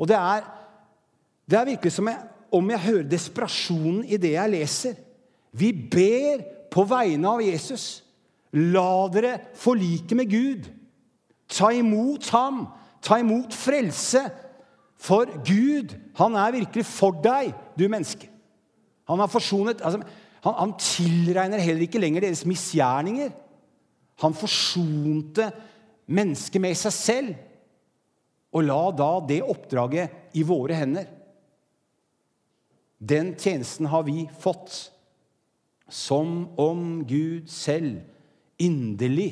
Og 0.01 0.09
det 0.09 0.17
er, 0.17 0.47
det 1.45 1.59
er 1.59 1.69
virkelig 1.69 1.93
som 1.93 2.09
jeg 2.09 2.36
om 2.55 2.71
jeg 2.71 2.85
hører 2.85 3.11
desperasjonen 3.11 4.05
i 4.05 4.19
det 4.21 4.35
jeg 4.37 4.53
leser. 4.53 4.97
Vi 5.57 5.73
ber 5.73 6.45
på 6.73 6.85
vegne 6.89 7.31
av 7.31 7.45
Jesus. 7.45 7.87
La 8.57 9.07
dere 9.13 9.39
forlike 9.59 10.17
med 10.19 10.31
Gud. 10.31 10.69
Ta 11.49 11.73
imot 11.75 12.29
ham. 12.35 12.67
Ta 13.05 13.21
imot 13.23 13.55
frelse. 13.57 14.23
For 14.97 15.29
Gud, 15.45 15.93
han 16.17 16.37
er 16.41 16.55
virkelig 16.57 16.87
for 16.89 17.19
deg, 17.23 17.53
du 17.77 17.85
menneske. 17.89 18.31
Han 19.07 19.21
har 19.23 19.31
forsonet 19.31 19.83
altså, 19.85 20.01
han, 20.43 20.55
han 20.57 20.73
tilregner 20.81 21.63
heller 21.63 21.85
ikke 21.87 22.01
lenger 22.01 22.25
deres 22.25 22.47
misgjerninger. 22.49 23.35
Han 24.23 24.37
forsonte 24.37 25.51
mennesket 26.07 26.63
med 26.63 26.79
seg 26.79 26.95
selv. 26.95 27.35
Og 28.57 28.65
la 28.65 28.81
da 28.97 29.11
det 29.29 29.43
oppdraget 29.45 30.37
i 30.39 30.45
våre 30.47 30.79
hender. 30.79 31.09
Den 32.99 33.35
tjenesten 33.37 33.87
har 33.87 34.03
vi 34.03 34.29
fått 34.41 34.93
som 35.89 36.49
om 36.59 37.05
Gud 37.07 37.51
selv 37.51 38.01
inderlig 38.57 39.31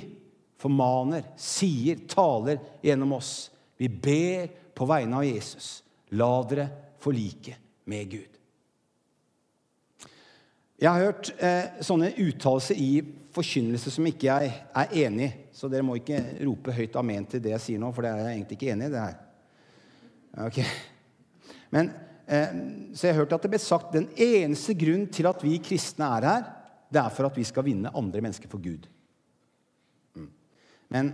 formaner, 0.60 1.24
sier, 1.36 1.98
taler 2.08 2.60
gjennom 2.82 3.16
oss. 3.16 3.50
Vi 3.76 3.88
ber 3.88 4.48
på 4.74 4.86
vegne 4.88 5.16
av 5.16 5.26
Jesus. 5.26 5.82
La 6.14 6.30
dere 6.48 6.68
forlike 7.02 7.56
med 7.90 8.10
Gud. 8.10 8.30
Jeg 10.80 10.90
har 10.90 11.04
hørt 11.06 11.30
eh, 11.38 11.82
sånne 11.84 12.12
uttalelser 12.20 12.78
i 12.80 12.90
forkynnelse 13.34 13.92
som 13.94 14.06
ikke 14.08 14.28
jeg 14.28 14.52
er 14.52 14.96
enig 15.06 15.26
i. 15.26 15.34
Så 15.54 15.70
dere 15.70 15.86
må 15.86 15.96
ikke 15.98 16.20
rope 16.44 16.74
høyt 16.74 16.96
amen 16.98 17.26
til 17.30 17.42
det 17.42 17.54
jeg 17.54 17.62
sier 17.62 17.82
nå, 17.82 17.92
for 17.94 18.04
det 18.04 18.10
er 18.10 18.24
jeg 18.24 18.38
egentlig 18.38 18.58
ikke 18.58 18.72
enig 18.74 18.88
i. 18.88 18.92
det 18.92 19.04
her. 19.04 19.20
Okay. 20.48 20.66
Men 21.70 21.92
så 22.24 23.06
jeg 23.06 23.12
har 23.12 23.20
hørt 23.20 23.34
at 23.36 23.44
det 23.44 23.50
ble 23.52 23.60
sagt 23.60 23.92
den 23.92 24.06
eneste 24.16 24.72
grunn 24.80 25.04
til 25.12 25.28
at 25.28 25.42
vi 25.44 25.58
kristne 25.60 26.08
er 26.16 26.28
her, 26.28 26.46
det 26.88 27.00
er 27.02 27.12
for 27.12 27.28
at 27.28 27.36
vi 27.36 27.44
skal 27.44 27.66
vinne 27.66 27.92
andre 27.92 28.22
mennesker 28.24 28.48
for 28.48 28.62
Gud. 28.62 28.86
Mm. 30.16 30.30
Men 30.94 31.12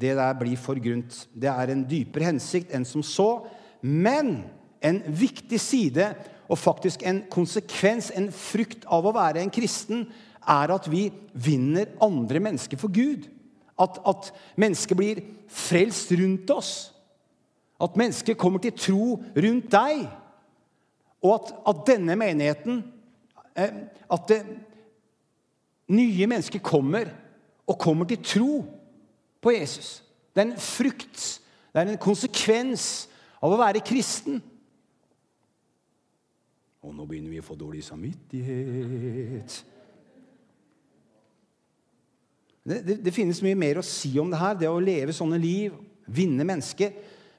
det 0.00 0.14
der 0.16 0.38
blir 0.38 0.56
for 0.60 0.78
grunt. 0.80 1.26
Det 1.34 1.50
er 1.50 1.72
en 1.72 1.84
dypere 1.88 2.30
hensikt 2.30 2.72
enn 2.76 2.84
som 2.88 3.04
så. 3.04 3.46
Men 3.82 4.44
en 4.84 5.02
viktig 5.08 5.60
side 5.60 6.10
og 6.46 6.60
faktisk 6.60 7.02
en 7.02 7.24
konsekvens, 7.32 8.12
en 8.14 8.28
frykt 8.32 8.86
av 8.92 9.08
å 9.08 9.14
være 9.16 9.42
en 9.42 9.52
kristen, 9.52 10.06
er 10.46 10.70
at 10.70 10.86
vi 10.88 11.08
vinner 11.32 11.90
andre 12.02 12.40
mennesker 12.40 12.78
for 12.78 12.92
Gud. 12.92 13.26
At, 13.76 13.98
at 14.06 14.30
mennesker 14.56 14.96
blir 14.96 15.24
frelst 15.52 16.12
rundt 16.16 16.52
oss. 16.54 16.74
At 17.82 17.96
mennesker 17.98 18.38
kommer 18.38 18.62
til 18.62 18.76
tro 18.78 19.16
rundt 19.36 19.72
deg. 19.72 20.06
Og 21.26 21.34
at, 21.34 21.52
at 21.72 21.84
denne 21.88 22.14
menigheten 22.18 22.80
eh, 23.58 23.78
At 24.12 24.28
det, 24.30 24.40
nye 25.92 26.26
mennesker 26.26 26.62
kommer 26.62 27.10
og 27.66 27.78
kommer 27.78 28.06
til 28.08 28.22
tro 28.22 28.64
på 29.42 29.54
Jesus. 29.54 30.02
Det 30.34 30.42
er 30.42 30.50
en 30.50 30.60
frukt, 30.60 31.40
det 31.72 31.80
er 31.80 31.92
en 31.92 32.02
konsekvens 32.02 33.06
av 33.42 33.54
å 33.54 33.60
være 33.60 33.84
kristen. 33.86 34.40
Og 36.86 36.94
nå 36.94 37.06
begynner 37.06 37.32
vi 37.32 37.40
å 37.42 37.46
få 37.46 37.56
dårlig 37.58 37.82
samvittighet. 37.86 39.56
Det, 42.66 42.80
det, 42.82 42.96
det, 43.06 43.14
finnes 43.14 43.42
mye 43.46 43.58
mer 43.58 43.78
å 43.78 43.86
si 43.86 44.10
om 44.18 44.30
det 44.30 44.38
her, 44.40 44.56
det 44.58 44.70
å 44.70 44.82
leve 44.82 45.14
sånne 45.14 45.38
liv, 45.38 45.74
vinne 46.06 46.46
mennesker. 46.46 46.94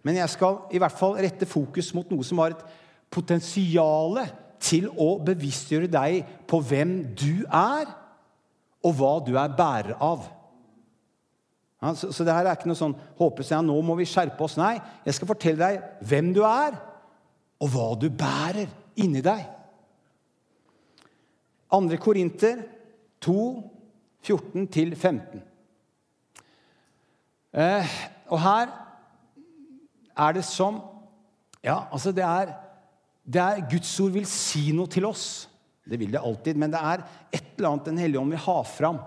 Men 0.08 0.20
jeg 0.22 0.32
skal 0.36 0.62
i 0.72 0.79
hvert 0.79 0.96
fall 0.96 1.17
rette 1.20 1.48
fokus 1.48 1.91
mot 1.96 2.12
noe 2.12 2.24
som 2.27 2.39
var 2.39 2.56
et 2.56 2.63
potensialet 3.14 4.34
til 4.64 4.88
å 4.90 5.16
bevisstgjøre 5.24 5.90
deg 5.92 6.34
på 6.50 6.60
hvem 6.66 7.00
du 7.18 7.46
er, 7.46 7.90
og 8.86 8.96
hva 8.98 9.14
du 9.26 9.34
er 9.38 9.54
bærer 9.58 9.98
av. 10.04 10.26
Ja, 11.82 11.94
så, 11.94 12.10
så 12.14 12.26
det 12.26 12.34
her 12.34 12.48
er 12.48 12.58
ikke 12.58 12.70
noe 12.72 12.80
sånn 12.80 12.96
håpløst 13.20 13.54
ja, 13.54 13.62
nå 13.62 13.76
må 13.86 13.98
vi 14.00 14.08
skjerpe 14.10 14.42
oss. 14.46 14.58
Nei, 14.58 14.78
jeg 15.06 15.18
skal 15.18 15.30
fortelle 15.30 15.62
deg 15.62 16.08
hvem 16.10 16.32
du 16.34 16.42
er, 16.48 16.78
og 17.62 17.72
hva 17.74 17.92
du 18.00 18.10
bærer 18.14 18.70
inni 19.02 19.22
deg. 19.26 19.46
2. 21.74 21.98
Korinter 22.02 22.64
2, 23.22 23.36
14-15. 24.26 25.42
Eh, 27.58 27.96
og 28.28 28.40
her 28.42 28.72
er 30.18 30.38
det 30.38 30.46
som 30.46 30.82
Ja, 31.64 31.84
altså, 31.92 32.12
det 32.12 32.24
er, 32.24 32.54
det 33.27 33.43
er 33.43 33.65
Guds 33.67 33.91
ord 34.00 34.15
vil 34.15 34.27
si 34.29 34.69
noe 34.75 34.88
til 34.91 35.05
oss. 35.07 35.27
Det 35.88 36.00
vil 36.00 36.13
det 36.13 36.24
alltid, 36.24 36.60
men 36.60 36.72
det 36.72 36.79
er 36.79 37.03
et 37.31 37.53
eller 37.57 37.74
annet 37.74 37.89
Den 37.89 38.00
hellige 38.01 38.22
ånd 38.22 38.34
vil 38.34 38.43
ha 38.46 38.57
fram. 38.67 39.00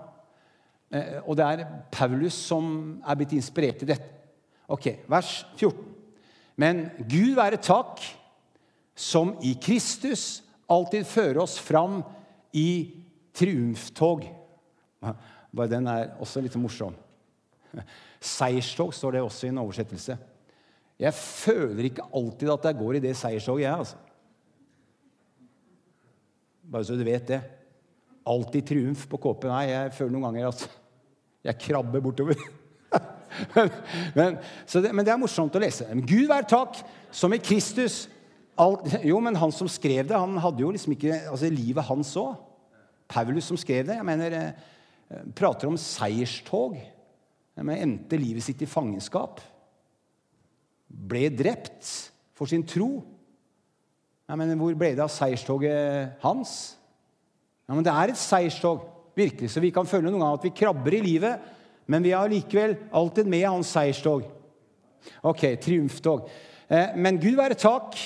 Eh, 0.93 1.17
og 1.25 1.37
det 1.39 1.47
er 1.47 1.67
Paulus 1.93 2.37
som 2.37 2.65
er 3.01 3.17
blitt 3.17 3.33
inspirert 3.37 3.81
til 3.81 3.89
dette. 3.93 4.09
Ok, 4.71 4.91
Vers 5.09 5.41
14. 5.57 5.87
Men 6.61 6.83
Gud 7.09 7.33
være 7.39 7.59
takk, 7.61 8.01
som 8.95 9.33
i 9.41 9.55
Kristus 9.57 10.43
alltid 10.69 11.07
fører 11.09 11.41
oss 11.41 11.57
fram 11.59 12.01
i 12.53 12.91
triumftog. 13.33 14.27
Bare 15.01 15.71
den 15.71 15.89
er 15.89 16.13
også 16.21 16.43
litt 16.43 16.55
morsom. 16.59 16.93
Seierstog 18.21 18.93
står 18.93 19.17
det 19.17 19.25
også 19.25 19.47
i 19.47 19.51
en 19.51 19.63
oversettelse. 19.63 20.17
Jeg 21.01 21.17
føler 21.17 21.87
ikke 21.87 22.05
alltid 22.13 22.51
at 22.53 22.67
jeg 22.69 22.77
går 22.77 22.99
i 22.99 23.03
det 23.07 23.15
seierstoget, 23.17 23.65
jeg, 23.65 23.73
altså. 23.73 24.10
Bare 26.71 26.87
så 26.87 26.95
du 26.95 27.03
vet 27.03 27.27
det. 27.27 27.41
Alltid 28.31 28.67
triumf 28.67 29.03
på 29.11 29.19
KP. 29.19 29.47
Nei, 29.49 29.65
jeg 29.73 29.93
føler 29.97 30.13
noen 30.15 30.27
ganger 30.29 30.51
at 30.53 30.65
jeg 31.49 31.59
krabber 31.65 32.03
bortover. 32.05 32.39
men, 33.55 33.71
men, 34.15 34.37
det, 34.39 34.91
men, 34.93 35.03
det, 35.03 35.11
er 35.11 35.19
morsomt 35.19 35.57
å 35.57 35.61
lese. 35.61 35.89
Men 35.89 36.05
Gud 36.07 36.29
være 36.29 36.47
takk, 36.51 36.79
som 37.11 37.33
i 37.35 37.41
Kristus 37.43 38.05
alt, 38.61 38.85
Jo, 39.07 39.19
men 39.23 39.39
han 39.39 39.51
som 39.55 39.69
skrev 39.71 40.07
det, 40.07 40.15
han 40.15 40.37
hadde 40.43 40.63
jo 40.63 40.71
liksom 40.71 40.95
ikke 40.95 41.17
altså 41.31 41.51
livet 41.51 41.87
hans 41.87 42.13
òg. 42.19 42.35
Paulus 43.11 43.49
som 43.51 43.59
skrev 43.59 43.89
det. 43.89 43.97
jeg 43.99 44.07
mener, 44.07 44.37
eh, 44.37 45.23
Prater 45.35 45.67
om 45.67 45.79
seierstog. 45.79 46.77
Jeg 47.57 47.81
Endte 47.83 48.19
livet 48.19 48.43
sitt 48.45 48.61
i 48.63 48.69
fangenskap. 48.69 49.41
Ble 50.87 51.27
drept 51.35 51.83
for 52.37 52.47
sin 52.47 52.63
tro. 52.63 53.01
Jeg 54.31 54.39
men 54.39 54.59
Hvor 54.61 54.75
ble 54.79 54.93
det 54.95 55.03
av 55.03 55.11
seierstoget 55.11 56.21
hans? 56.23 56.77
Ja, 57.67 57.75
men 57.75 57.83
Det 57.83 57.91
er 57.91 58.13
et 58.13 58.17
seierstog, 58.17 58.85
virkelig, 59.15 59.49
så 59.51 59.59
vi 59.59 59.73
kan 59.75 59.85
føle 59.85 60.07
noen 60.07 60.21
ganger 60.21 60.37
at 60.39 60.45
vi 60.45 60.53
krabber 60.55 60.95
i 60.95 61.01
livet, 61.03 61.41
men 61.85 62.03
vi 62.03 62.13
er 62.15 62.31
likevel 62.31 62.77
alltid 62.95 63.27
med 63.27 63.43
hans 63.43 63.73
seierstog. 63.75 64.23
Ok, 65.27 65.43
triumftog. 65.59 66.29
Eh, 66.69 66.95
men 66.95 67.19
Gud 67.19 67.35
være 67.35 67.59
takk, 67.59 67.99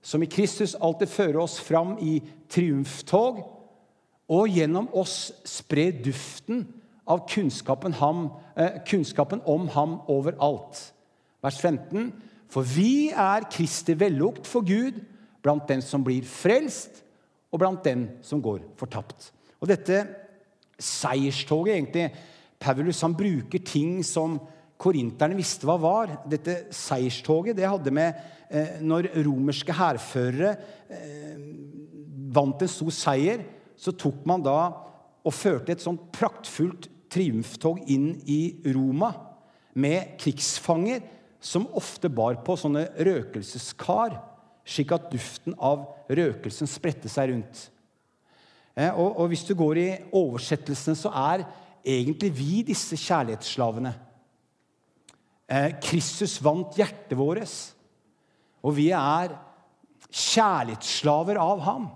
som 0.00 0.22
i 0.22 0.30
Kristus 0.30 0.76
alltid 0.78 1.10
fører 1.10 1.40
oss 1.42 1.58
fram 1.58 1.96
i 1.98 2.20
triumftog 2.48 3.42
og 4.30 4.48
gjennom 4.54 4.86
oss 4.94 5.32
spre 5.42 5.90
duften 5.90 6.68
av 7.02 7.26
kunnskapen, 7.26 7.98
ham, 7.98 8.30
eh, 8.54 8.78
kunnskapen 8.86 9.42
om 9.44 9.66
ham 9.74 10.00
overalt. 10.06 10.92
Vers 11.42 11.58
15. 11.58 12.12
For 12.48 12.62
vi 12.62 13.10
er 13.10 13.50
Kristi 13.50 13.98
vellukt 13.98 14.46
for 14.46 14.62
Gud 14.62 15.02
blant 15.44 15.68
dem 15.70 15.82
som 15.84 16.04
blir 16.04 16.26
frelst, 16.26 17.02
og 17.48 17.62
blant 17.62 17.84
dem 17.86 18.04
som 18.24 18.42
går 18.44 18.60
fortapt. 18.76 19.30
Og 19.62 19.70
dette 19.70 20.02
seierstoget, 20.78 21.78
egentlig 21.78 22.10
Paulus 22.60 23.00
han 23.06 23.16
bruker 23.16 23.62
ting 23.64 24.02
som 24.04 24.36
korinterne 24.78 25.38
visste 25.38 25.66
hva 25.66 25.78
var. 25.80 26.12
Dette 26.28 26.68
seierstoget 26.74 27.56
det 27.58 27.66
hadde 27.66 27.94
med 27.94 28.18
eh, 28.50 28.78
når 28.84 29.10
romerske 29.24 29.74
hærførere 29.74 30.52
eh, 30.92 31.40
vant 32.34 32.62
en 32.62 32.70
stor 32.70 32.92
seier 32.94 33.46
så 33.78 33.94
tok 33.94 34.24
man 34.28 34.42
da 34.44 34.58
og 35.26 35.34
førte 35.34 35.74
et 35.74 35.82
sånt 35.82 36.08
praktfullt 36.14 36.88
triumftog 37.12 37.80
inn 37.90 38.10
i 38.28 38.58
Roma 38.74 39.12
med 39.78 40.16
krigsfanger 40.20 41.04
som 41.40 41.68
ofte 41.78 42.10
bar 42.10 42.40
på 42.44 42.56
sånne 42.58 42.88
røkelseskar, 43.06 44.16
slik 44.68 44.92
at 44.92 45.08
duften 45.12 45.56
av 45.56 45.86
røkelsen 46.12 46.68
spredte 46.68 47.10
seg 47.10 47.32
rundt. 47.32 47.64
Eh, 48.76 48.92
og, 48.92 49.16
og, 49.16 49.26
hvis 49.32 49.46
du 49.48 49.54
går 49.58 49.80
i 49.80 49.88
oversettelsene, 50.14 50.98
så 50.98 51.12
er 51.32 51.46
egentlig 51.88 52.30
vi 52.36 52.62
disse 52.68 52.98
kjærlighetsslavene. 53.00 53.94
Eh, 55.48 55.70
Kristus 55.82 56.36
vant 56.44 56.76
hjertet 56.76 57.16
vårt, 57.18 57.54
og 58.62 58.76
vi 58.76 58.90
er 58.92 59.32
kjærlighetsslaver 60.08 61.40
av 61.40 61.62
ham. 61.64 61.88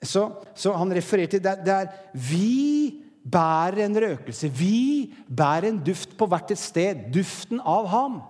Så, 0.00 0.26
så 0.56 0.72
han 0.76 0.92
refererer 0.96 1.34
til 1.34 1.42
det, 1.44 1.58
det 1.66 1.74
er 1.76 1.90
Vi 2.16 3.00
bærer 3.20 3.84
en 3.84 3.98
røkelse. 4.00 4.48
Vi 4.48 5.12
bærer 5.28 5.68
en 5.68 5.80
duft 5.84 6.16
på 6.16 6.28
hvert 6.28 6.54
et 6.54 6.60
sted. 6.60 7.02
Duften 7.12 7.60
av 7.60 7.88
ham. 7.92 8.20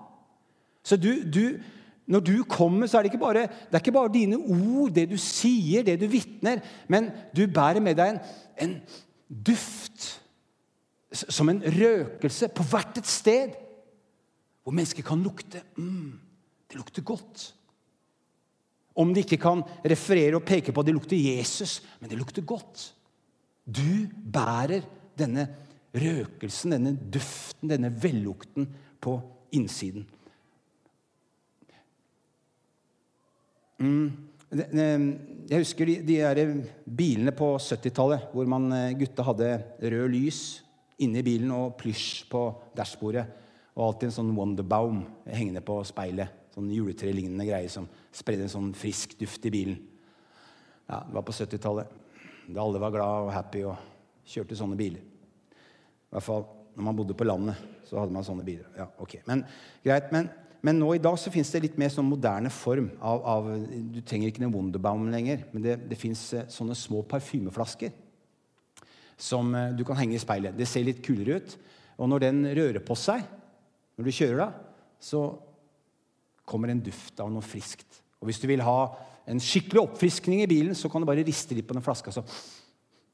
Så 0.82 0.96
du, 0.98 1.22
du, 1.22 1.60
når 2.10 2.24
du 2.26 2.34
kommer, 2.48 2.88
så 2.90 2.98
er 2.98 3.06
det, 3.06 3.12
ikke 3.12 3.22
bare, 3.22 3.46
det 3.46 3.76
er 3.76 3.82
ikke 3.82 3.94
bare 3.94 4.12
dine 4.12 4.38
ord, 4.38 4.90
det 4.96 5.06
du 5.12 5.16
sier, 5.20 5.84
det 5.86 5.98
du 6.00 6.08
vitner, 6.10 6.62
men 6.90 7.10
du 7.36 7.44
bærer 7.46 7.82
med 7.84 7.98
deg 8.00 8.16
en, 8.16 8.20
en 8.66 8.74
duft 9.30 10.08
som 11.12 11.50
en 11.50 11.62
røkelse 11.62 12.50
på 12.54 12.66
hvert 12.70 12.98
et 12.98 13.10
sted. 13.10 13.54
Hvor 14.62 14.74
mennesker 14.76 15.06
kan 15.06 15.22
lukte. 15.24 15.62
Mm, 15.78 16.18
det 16.70 16.78
lukter 16.78 17.06
godt. 17.06 17.46
Om 19.00 19.14
de 19.14 19.22
ikke 19.22 19.40
kan 19.40 19.62
referere 19.86 20.36
og 20.38 20.46
peke 20.46 20.74
på 20.74 20.82
at 20.82 20.90
det 20.90 20.94
lukter 20.94 21.18
Jesus, 21.18 21.80
men 22.00 22.10
det 22.10 22.18
lukter 22.18 22.42
godt. 22.46 22.90
Du 23.64 24.10
bærer 24.10 24.82
denne 25.18 25.46
røkelsen, 25.94 26.74
denne 26.74 26.94
duften, 26.98 27.70
denne 27.70 27.90
vellukten 28.02 28.68
på 29.00 29.16
innsiden. 29.56 30.06
Jeg 33.80 35.62
husker 35.62 35.88
de, 35.88 35.94
de 36.04 36.16
der 36.20 36.50
bilene 36.84 37.32
på 37.36 37.54
70-tallet 37.56 38.30
hvor 38.34 38.48
man, 38.50 38.66
eh, 38.76 38.96
gutta 38.98 39.24
hadde 39.24 39.52
rød 39.80 40.10
lys 40.12 40.40
inni 41.00 41.22
bilen 41.24 41.52
og 41.54 41.78
plysj 41.80 42.26
på 42.30 42.42
dashbordet. 42.76 43.24
Og 43.76 43.86
alltid 43.86 44.10
en 44.10 44.16
sånn 44.18 44.34
Wonderbaum 44.36 45.04
hengende 45.24 45.62
på 45.64 45.78
speilet. 45.88 46.50
Sånn 46.52 46.68
juletrelignende 46.74 47.46
greie 47.46 47.70
som 47.72 47.86
spredde 48.12 48.44
en 48.48 48.52
sånn 48.52 48.72
frisk 48.76 49.14
duft 49.20 49.46
i 49.48 49.54
bilen. 49.54 49.78
Ja, 50.90 51.00
Det 51.06 51.14
var 51.14 51.24
på 51.24 51.36
70-tallet. 51.36 51.98
Da 52.50 52.64
alle 52.64 52.82
var 52.82 52.92
glad 52.92 53.28
og 53.28 53.32
happy 53.32 53.62
og 53.70 53.78
kjørte 54.26 54.58
sånne 54.58 54.76
biler. 54.76 55.00
I 55.00 56.16
hvert 56.16 56.26
fall 56.26 56.44
når 56.74 56.86
man 56.86 56.98
bodde 56.98 57.16
på 57.16 57.26
landet, 57.26 57.58
så 57.86 58.00
hadde 58.00 58.14
man 58.14 58.26
sånne 58.26 58.44
biler. 58.46 58.66
Ja, 58.76 58.86
ok. 59.02 59.20
Men 59.26 59.44
greit, 59.84 60.10
men, 60.14 60.28
men 60.60 60.76
nå 60.76 60.90
i 60.94 61.00
dag 61.00 61.16
så 61.18 61.32
fins 61.32 61.50
det 61.54 61.62
litt 61.64 61.78
mer 61.80 61.92
sånn 61.92 62.08
moderne 62.08 62.50
form 62.52 62.90
av, 63.00 63.22
av 63.24 63.48
Du 63.94 64.00
trenger 64.04 64.28
ikke 64.28 64.42
den 64.42 64.52
Wonderbaum 64.52 65.06
lenger, 65.12 65.46
men 65.54 65.64
det, 65.64 65.76
det 65.88 65.98
fins 65.98 66.22
eh, 66.36 66.48
sånne 66.52 66.76
små 66.76 67.02
parfymeflasker 67.08 67.94
som 69.20 69.54
eh, 69.56 69.72
du 69.76 69.84
kan 69.88 69.98
henge 70.00 70.18
i 70.18 70.22
speilet. 70.22 70.56
Det 70.56 70.68
ser 70.68 70.84
litt 70.86 71.02
kulere 71.04 71.40
ut. 71.40 71.54
Og 72.00 72.08
når 72.08 72.24
den 72.24 72.42
rører 72.56 72.84
på 72.84 72.96
seg, 72.96 73.24
når 73.96 74.08
du 74.08 74.16
kjører 74.16 74.42
da, 74.42 74.50
så 75.00 75.24
kommer 76.48 76.72
en 76.72 76.82
duft 76.84 77.20
av 77.22 77.30
noe 77.32 77.44
friskt. 77.44 78.00
Og 78.20 78.28
Hvis 78.28 78.40
du 78.42 78.48
vil 78.50 78.64
ha 78.64 78.78
en 79.30 79.40
skikkelig 79.40 79.84
oppfriskning 79.84 80.42
i 80.42 80.50
bilen, 80.50 80.74
så 80.76 80.90
kan 80.92 81.02
du 81.02 81.08
bare 81.08 81.24
riste 81.24 81.56
litt 81.56 81.68
på 81.68 81.76
den 81.76 81.84
flaska, 81.84 82.12
så 82.12 82.24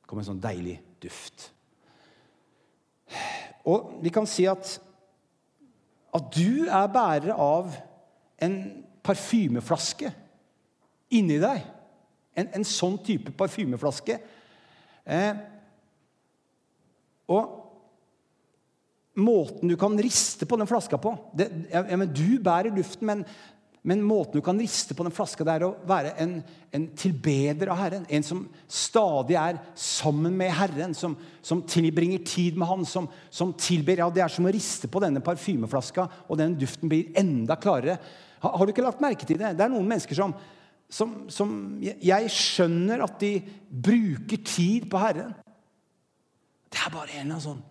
kommer 0.06 0.22
en 0.22 0.32
sånn 0.32 0.42
deilig 0.42 0.78
duft. 1.02 1.50
Og 3.66 3.98
vi 4.02 4.12
kan 4.14 4.28
si 4.30 4.46
at, 4.50 4.76
at 6.16 6.30
du 6.34 6.66
er 6.66 6.92
bærer 6.92 7.34
av 7.34 7.74
en 8.42 8.56
parfymeflaske 9.06 10.10
inni 11.16 11.38
deg. 11.42 11.62
En, 12.36 12.48
en 12.58 12.66
sånn 12.68 12.98
type 13.04 13.32
parfymeflaske. 13.36 14.18
Eh, 15.06 15.38
og 17.32 17.54
måten 19.16 19.70
du 19.70 19.76
kan 19.80 19.96
riste 19.98 20.46
på 20.48 20.58
den 20.60 20.68
flaska 20.68 20.98
på 21.00 21.14
det, 21.36 21.48
ja, 21.72 21.82
Du 22.06 22.38
bærer 22.42 22.74
luften, 22.74 23.06
men, 23.06 23.24
men, 23.86 24.02
måten 24.02 24.40
du 24.40 24.42
kan 24.42 24.58
riste 24.58 24.96
på 24.98 25.04
den 25.06 25.14
flaska, 25.14 25.44
det 25.46 25.52
er 25.52 25.64
å 25.68 25.76
være 25.86 26.16
en, 26.18 26.32
en, 26.74 26.86
tilbeder 26.98 27.70
av 27.70 27.78
Herren. 27.78 28.06
En 28.10 28.24
som 28.26 28.40
stadig 28.66 29.36
er 29.38 29.60
sammen 29.78 30.34
med 30.34 30.50
Herren, 30.58 30.96
som, 30.98 31.14
som 31.38 31.62
tilbringer 31.70 32.24
tid 32.26 32.58
med 32.58 32.66
Han, 32.66 32.82
som, 32.82 33.06
som, 33.30 33.52
tilber. 33.54 34.02
Ja, 34.02 34.08
Det 34.10 34.24
er 34.24 34.34
som 34.34 34.48
å 34.50 34.54
riste 34.56 34.90
på 34.90 35.02
denne 35.04 35.22
parfymeflaska, 35.22 36.08
og 36.26 36.42
den 36.42 36.58
duften 36.58 36.90
blir 36.90 37.14
enda 37.14 37.54
klarere. 37.62 37.94
Har, 38.42 38.58
har 38.58 38.66
du 38.66 38.74
ikke 38.74 38.88
lagt 38.88 39.06
merke 39.06 39.28
til 39.28 39.38
det? 39.38 39.54
Det 39.54 39.68
er 39.68 39.74
noen 39.76 39.86
mennesker 39.86 40.18
som, 40.18 40.34
som 40.90 41.56
Jeg 41.78 42.34
skjønner 42.34 43.06
at 43.06 43.22
de 43.22 43.32
bruker 43.70 44.42
tid 44.42 44.90
på 44.90 45.06
Herren. 45.06 45.30
Det 46.74 46.82
er 46.82 46.90
bare 46.90 47.12
en 47.14 47.22
eller 47.22 47.36
annen 47.36 47.48
sånn 47.52 47.64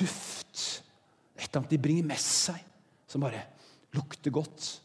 duft 0.00 0.64
Et 1.36 1.44
eller 1.44 1.60
annet 1.60 1.76
de 1.76 1.84
bringer 1.84 2.08
med 2.08 2.24
seg 2.24 2.64
som 3.04 3.20
bare 3.20 3.44
lukter 3.92 4.32
godt. 4.32 4.78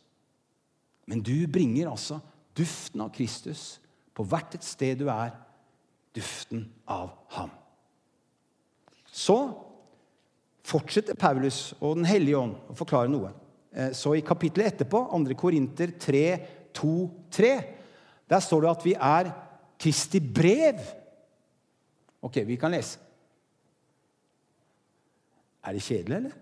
Men 1.09 1.23
du 1.23 1.47
bringer 1.51 1.91
altså 1.91 2.19
duften 2.55 3.01
av 3.03 3.11
Kristus 3.15 3.77
på 4.13 4.25
hvert 4.29 4.55
et 4.55 4.65
sted 4.65 5.01
du 5.01 5.07
er. 5.11 5.33
Duften 6.13 6.67
av 6.85 7.09
ham. 7.33 7.51
Så 9.09 9.37
fortsetter 10.65 11.17
Paulus 11.19 11.73
og 11.79 11.97
Den 11.97 12.07
hellige 12.07 12.39
ånd 12.39 12.55
å 12.69 12.75
forklare 12.77 13.11
noe. 13.11 13.31
Eh, 13.73 13.91
så 13.97 14.13
i 14.15 14.25
kapittelet 14.25 14.73
etterpå, 14.73 15.05
2. 15.11 15.37
Korinter 15.37 15.95
3, 15.99 16.25
2, 16.73 16.97
3, 17.33 17.53
der 18.29 18.45
står 18.45 18.61
det 18.63 18.71
at 18.71 18.85
vi 18.85 18.93
er 18.93 19.31
Kristi 19.83 20.21
brev. 20.21 20.79
Ok, 22.23 22.39
vi 22.47 22.57
kan 22.61 22.71
lese. 22.71 23.01
Er 25.63 25.75
det 25.75 25.83
kjedelig, 25.83 26.15
eller? 26.17 26.37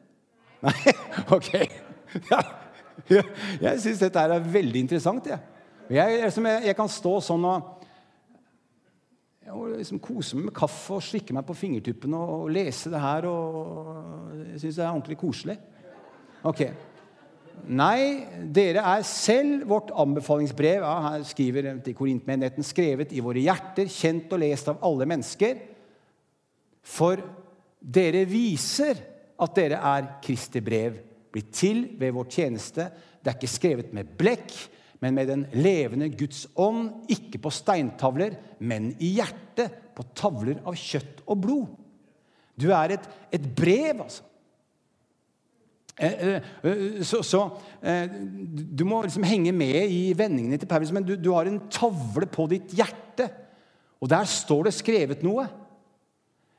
Nei? 0.61 0.93
Ok. 1.37 1.53
Ja. 2.29 2.41
Jeg 3.65 3.83
syns 3.83 4.01
dette 4.01 4.25
er 4.25 4.51
veldig 4.53 4.85
interessant. 4.85 5.27
Jeg. 5.27 5.39
Jeg, 5.91 6.19
jeg, 6.65 6.75
kan 6.77 6.91
stå 6.91 7.17
sånn 7.25 7.47
og 7.49 7.77
og 9.51 9.73
liksom 9.73 9.99
kose 9.99 10.37
meg 10.37 10.47
med 10.47 10.55
kaffe 10.55 10.95
og 10.95 11.03
slikke 11.03 11.33
meg 11.35 11.43
på 11.43 11.55
fingertuppene 11.57 12.15
og, 12.15 12.45
og 12.45 12.53
lese 12.55 12.91
det 12.93 13.01
her. 13.03 13.25
og 13.27 14.37
Jeg 14.53 14.61
syns 14.61 14.77
det 14.77 14.85
er 14.85 14.91
ordentlig 14.93 15.17
koselig. 15.19 15.57
Ok. 16.47 16.61
Nei, 17.67 18.01
dere 18.53 18.85
er 18.93 19.03
selv 19.05 19.67
vårt 19.69 19.91
anbefalingsbrev. 19.91 20.85
Ja, 20.85 20.93
her 21.09 21.25
skriver 21.27 21.67
til 21.83 21.97
Korintmenigheten 21.97 22.65
skrevet 22.65 23.11
i 23.13 23.21
våre 23.23 23.43
hjerter, 23.43 23.91
kjent 23.91 24.31
og 24.33 24.41
lest 24.41 24.71
av 24.71 24.81
alle 24.87 25.09
mennesker. 25.09 25.59
For 26.81 27.21
dere 27.81 28.23
viser 28.29 29.03
at 29.41 29.57
dere 29.57 29.81
er 29.91 30.09
Kristi 30.23 30.61
brev, 30.63 30.97
blitt 31.31 31.51
til 31.55 31.83
ved 31.99 32.13
vår 32.15 32.29
tjeneste. 32.31 32.87
Det 33.21 33.31
er 33.31 33.37
ikke 33.39 33.51
skrevet 33.51 33.93
med 33.95 34.15
blekk, 34.19 34.55
men 35.01 35.15
med 35.17 35.31
den 35.31 35.45
levende 35.57 36.09
Guds 36.13 36.45
ånd, 36.59 37.07
ikke 37.09 37.41
på 37.41 37.53
steintavler, 37.53 38.35
men 38.59 38.91
i 38.99 39.15
hjertet, 39.17 39.79
på 39.91 40.05
tavler 40.15 40.61
av 40.63 40.77
kjøtt 40.79 41.23
og 41.27 41.39
blod. 41.43 41.71
Du 42.55 42.69
er 42.71 42.95
et, 42.95 43.07
et 43.33 43.47
brev, 43.55 44.03
altså. 44.05 44.23
Eh, 46.01 46.27
eh, 46.27 46.41
eh, 46.63 47.01
så, 47.03 47.19
så 47.21 47.41
Du 48.73 48.85
må 48.87 49.01
liksom 49.03 49.25
henge 49.27 49.51
med 49.53 49.91
i 49.91 50.13
vendingene 50.17 50.57
til 50.57 50.69
Paulus, 50.69 50.91
men 50.95 51.05
du, 51.05 51.13
du, 51.19 51.33
har 51.35 51.45
en 51.45 51.59
tavle 51.69 52.25
på 52.31 52.47
ditt 52.49 52.73
hjerte. 52.73 53.27
Og 54.01 54.09
der 54.09 54.25
står 54.25 54.69
det 54.69 54.73
skrevet 54.73 55.25
noe. 55.25 55.45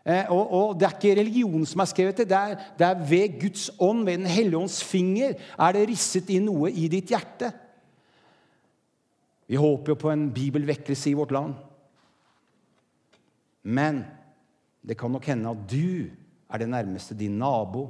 Og, 0.05 0.53
og 0.53 0.79
Det 0.79 0.87
er 0.89 0.95
ikke 0.97 1.21
religion 1.21 1.67
som 1.67 1.83
er 1.85 1.91
skrevet 1.91 2.23
det. 2.23 2.29
Det 2.31 2.39
er, 2.39 2.63
det 2.79 2.87
er 2.87 3.03
ved 3.07 3.37
Guds 3.41 3.71
ånd, 3.79 4.05
ved 4.05 4.19
Den 4.19 4.27
hellige 4.27 4.59
ånds 4.59 4.83
finger, 4.85 5.37
er 5.59 5.77
det 5.77 5.89
risset 5.89 6.31
inn 6.35 6.49
noe 6.49 6.71
i 6.71 6.89
ditt 6.91 7.13
hjerte. 7.15 7.53
Vi 9.47 9.61
håper 9.61 9.93
jo 9.93 10.01
på 10.01 10.11
en 10.11 10.31
bibelvekkelse 10.35 11.11
i 11.11 11.15
vårt 11.19 11.35
land. 11.35 11.55
Men 13.63 14.03
det 14.83 14.97
kan 14.99 15.13
nok 15.13 15.27
hende 15.31 15.53
at 15.53 15.67
du 15.71 16.09
er 16.51 16.59
det 16.59 16.69
nærmeste 16.69 17.15
din 17.15 17.39
nabo, 17.39 17.87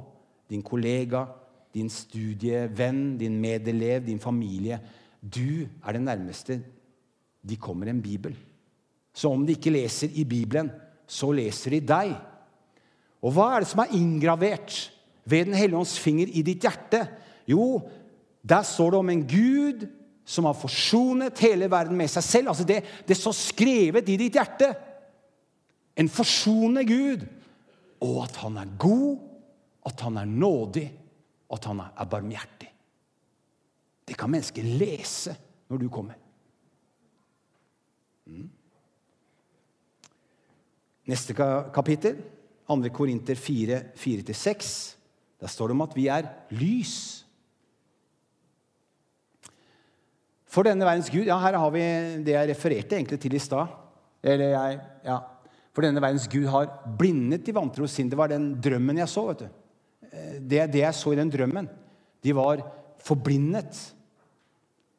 din 0.49 0.61
kollega, 0.61 1.25
din 1.73 1.89
studievenn, 1.89 3.17
din 3.17 3.39
medelev, 3.41 4.05
din 4.05 4.19
familie. 4.19 4.79
Du 5.21 5.65
er 5.65 5.91
det 5.95 6.01
nærmeste 6.01 6.61
de 7.49 7.57
kommer 7.57 7.89
en 7.89 8.01
bibel. 8.01 8.35
Så 9.13 9.29
om 9.29 9.45
de 9.45 9.55
ikke 9.55 9.73
leser 9.73 10.09
i 10.13 10.23
Bibelen, 10.23 10.71
så 11.13 11.29
leser 11.35 11.75
de 11.75 11.81
deg. 11.85 12.13
Og 13.23 13.35
hva 13.35 13.51
er 13.53 13.63
det 13.63 13.69
som 13.71 13.83
er 13.83 13.93
inngravert 13.95 14.79
ved 15.23 15.47
Den 15.47 15.55
hellige 15.55 15.79
ånds 15.79 15.97
finger 16.01 16.27
i 16.27 16.41
ditt 16.43 16.65
hjerte? 16.65 17.05
Jo, 17.47 17.83
der 18.43 18.65
står 18.67 18.91
det 18.91 18.99
om 18.99 19.11
en 19.13 19.27
Gud 19.27 19.85
som 20.25 20.47
har 20.47 20.55
forsonet 20.55 21.39
hele 21.43 21.69
verden 21.71 21.97
med 21.99 22.11
seg 22.11 22.25
selv. 22.25 22.51
Altså 22.51 22.65
det, 22.67 22.81
det 23.07 23.17
står 23.19 23.35
skrevet 23.37 24.09
i 24.09 24.17
ditt 24.19 24.39
hjerte. 24.39 24.71
En 25.99 26.09
forsonende 26.11 26.85
Gud. 26.87 27.25
Og 28.03 28.23
at 28.25 28.35
han 28.41 28.57
er 28.59 28.75
god, 28.79 29.21
at 29.87 30.01
han 30.03 30.17
er 30.19 30.27
nådig, 30.27 30.87
at 31.53 31.69
han 31.69 31.83
er 31.85 32.09
barmhjertig. 32.09 32.71
Det 34.03 34.17
kan 34.19 34.31
mennesker 34.31 34.65
lese 34.79 35.35
når 35.71 35.79
du 35.79 35.87
kommer. 35.91 36.19
Mm. 38.27 38.49
Neste 41.09 41.35
kapittel, 41.35 42.21
2. 42.67 42.77
Korinter 42.95 43.35
4, 43.35 43.81
4-6. 43.99 44.95
Der 45.41 45.51
står 45.51 45.67
det 45.67 45.75
om 45.75 45.83
at 45.83 45.95
vi 45.97 46.07
er 46.07 46.29
lys. 46.55 46.95
For 50.47 50.63
denne 50.63 50.85
verdens 50.85 51.09
Gud 51.11 51.25
Ja, 51.27 51.39
her 51.41 51.57
har 51.57 51.71
vi 51.73 51.83
det 52.23 52.35
jeg 52.35 52.49
refererte 52.53 52.95
egentlig 52.95 53.19
til 53.19 53.35
i 53.35 53.41
stad. 53.41 53.67
Eller 54.23 54.53
jeg 54.53 54.79
Ja. 55.03 55.19
For 55.73 55.81
denne 55.81 56.01
verdens 56.01 56.27
Gud 56.29 56.45
har 56.47 56.69
blindet 56.99 57.45
de 57.45 57.55
vantro 57.55 57.87
sinn. 57.89 58.09
Det 58.09 58.17
var 58.17 58.29
den 58.29 58.53
drømmen 58.61 58.97
jeg 58.97 59.09
så. 59.09 59.25
vet 59.27 59.39
du. 59.39 59.47
Eh, 60.11 60.39
det, 60.39 60.71
det 60.71 60.83
jeg 60.85 60.93
så 60.93 61.11
i 61.11 61.15
den 61.15 61.31
drømmen. 61.33 61.67
De 62.23 62.35
var 62.35 62.61
forblindet. 63.01 63.95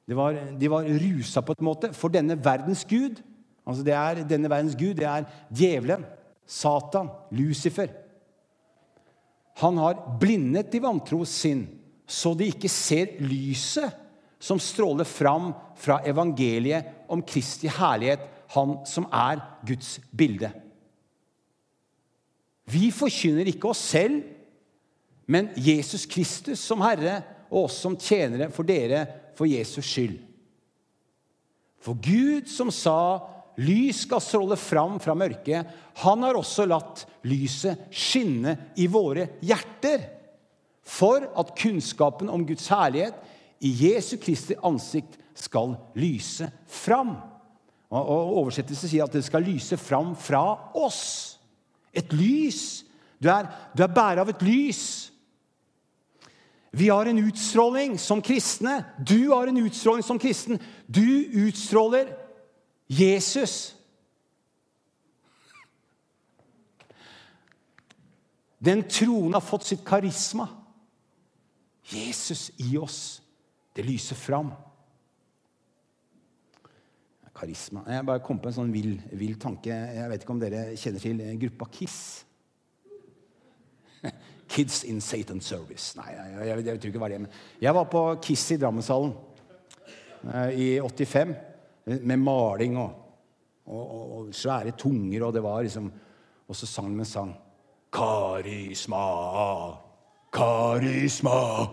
De 0.05 0.17
var, 0.17 0.35
de 0.35 0.71
var 0.71 0.83
rusa 0.83 1.41
på 1.41 1.53
et 1.53 1.63
måte. 1.63 1.93
For 1.95 2.09
denne 2.09 2.37
verdens 2.45 2.85
Gud 2.85 3.23
altså 3.65 3.85
det 3.87 3.95
er 3.97 4.23
Denne 4.29 4.51
verdens 4.53 4.77
Gud, 4.79 4.95
det 4.99 5.09
er 5.09 5.27
djevelen, 5.51 6.05
Satan, 6.47 7.09
Lucifer. 7.33 7.89
Han 9.63 9.79
har 9.81 10.01
blindet 10.21 10.73
de 10.73 10.81
vantro 10.83 11.23
sinn, 11.29 11.67
så 12.07 12.35
de 12.37 12.51
ikke 12.53 12.69
ser 12.69 13.17
lyset 13.25 14.03
som 14.45 14.61
stråler 14.61 15.09
fram 15.09 15.53
fra 15.81 16.03
evangeliet 16.05 17.09
om 17.09 17.23
Kristi 17.25 17.71
herlighet, 17.71 18.27
han 18.55 18.77
som 18.87 19.07
er 19.09 19.41
Guds 19.67 19.97
bilde. 20.13 20.51
Vi 22.71 22.91
forkynner 22.95 23.49
ikke 23.49 23.71
oss 23.73 23.83
selv, 23.95 24.23
men 25.27 25.49
Jesus 25.57 26.05
Kristus 26.09 26.61
som 26.61 26.83
Herre 26.85 27.23
og 27.49 27.67
oss 27.67 27.79
som 27.81 27.97
tjenere 27.97 28.51
for 28.53 28.67
dere 28.69 29.07
for 29.37 29.49
Jesus 29.49 29.87
skyld. 29.89 30.19
For 31.85 31.97
Gud 32.01 32.49
som 32.49 32.71
sa 32.73 33.21
lys 33.63 34.05
skal 34.05 34.23
stråle 34.23 34.57
fram 34.59 34.99
fra 35.03 35.15
mørket, 35.19 35.69
han 36.03 36.25
har 36.27 36.39
også 36.39 36.67
latt 36.67 37.05
lyset 37.29 37.89
skinne 37.95 38.57
i 38.81 38.89
våre 38.91 39.29
hjerter, 39.45 40.09
for 40.85 41.25
at 41.41 41.55
kunnskapen 41.57 42.29
om 42.29 42.43
Guds 42.45 42.67
herlighet 42.69 43.17
i 43.65 43.71
Jesu 43.87 44.19
Kristi 44.21 44.57
ansikt 44.61 45.17
skal 45.39 45.79
lyse 45.97 46.51
fram. 46.69 47.15
Og 47.95 48.35
Oversettelsen 48.43 48.91
sier 48.91 49.07
at 49.07 49.15
det 49.15 49.25
skal 49.25 49.47
lyse 49.47 49.79
fram 49.81 50.13
fra 50.19 50.43
oss. 50.77 51.39
Et 51.95 52.11
lys. 52.13 52.83
Du 53.23 53.31
er, 53.31 53.49
du 53.73 53.85
er 53.85 53.95
bærer 53.95 54.25
av 54.25 54.33
et 54.35 54.45
lys. 54.45 54.85
Vi 56.75 56.89
har 56.91 57.07
en 57.07 57.23
utstråling 57.23 57.95
som 58.03 58.23
kristne. 58.25 58.81
Du 58.99 59.31
har 59.31 59.47
en 59.47 59.63
utstråling 59.63 60.03
som 60.03 60.19
kristen. 60.19 60.59
Du 60.87 61.07
utstråler 61.47 62.11
Jesus. 62.87 63.75
Den 68.65 68.85
troen 68.89 69.35
har 69.35 69.45
fått 69.45 69.67
sitt 69.69 69.85
karisma. 69.85 70.49
Jesus 71.85 72.51
i 72.57 72.77
oss. 72.81 73.23
Det 73.77 73.85
lyser 73.85 74.17
fram. 74.17 74.53
Karisma. 77.35 77.83
Jeg 77.91 78.07
bare 78.07 78.23
kom 78.23 78.39
på 78.39 78.49
en 78.49 78.57
sånn 78.57 78.73
vill, 78.73 78.95
vill 79.19 79.35
tanke. 79.43 79.75
Jeg 79.75 80.11
vet 80.13 80.23
ikke 80.23 80.37
om 80.37 80.43
dere 80.43 80.69
kjenner 80.79 81.03
til 81.03 81.23
gruppa 81.43 81.67
KISS? 81.75 81.99
Kids 84.55 84.85
in 84.87 85.01
Satan 85.03 85.43
Service. 85.43 85.97
Nei, 85.99 86.13
jeg, 86.15 86.35
jeg, 86.37 86.67
jeg, 86.69 86.81
tror 86.81 86.93
ikke 86.93 87.03
hva 87.03 87.11
det 87.11 87.19
er. 87.19 87.41
Jeg 87.67 87.75
var 87.75 87.89
på 87.91 88.05
KISS 88.23 88.55
i 88.55 88.61
Drammenshallen 88.63 89.17
eh, 90.31 90.55
i 90.55 90.69
85 90.79 91.35
med 91.85 92.17
maling 92.17 92.79
og, 92.79 92.91
og, 93.67 93.85
og, 93.85 94.13
og, 94.17 94.35
svære 94.35 94.73
tunger, 94.79 95.25
og 95.27 95.33
det 95.35 95.43
var 95.43 95.63
liksom 95.63 95.93
Og 96.49 96.57
så 96.57 96.67
sang 96.67 96.91
de 96.93 96.99
en 97.01 97.05
sang. 97.05 97.37
Karisma, 97.93 98.97
karisma. 100.33 101.67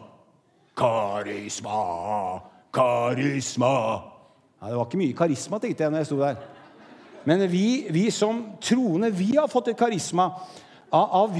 Karisma, 0.78 2.40
karisma. 2.72 3.74
Ja, 4.62 4.70
det 4.70 4.78
var 4.78 4.86
ikke 4.86 5.02
mye 5.02 5.18
karisma, 5.18 5.60
tenkte 5.60 5.84
jeg 5.84 5.92
når 5.92 6.00
jeg 6.00 6.08
sto 6.08 6.20
der. 6.22 6.36
Men 7.26 7.44
vi, 7.52 7.88
vi 7.92 8.06
som 8.12 8.46
troende, 8.62 9.12
vi 9.12 9.36
har 9.36 9.52
fått 9.52 9.74
et 9.74 9.78
karisma 9.78 10.30
av, 10.92 11.10
av 11.26 11.36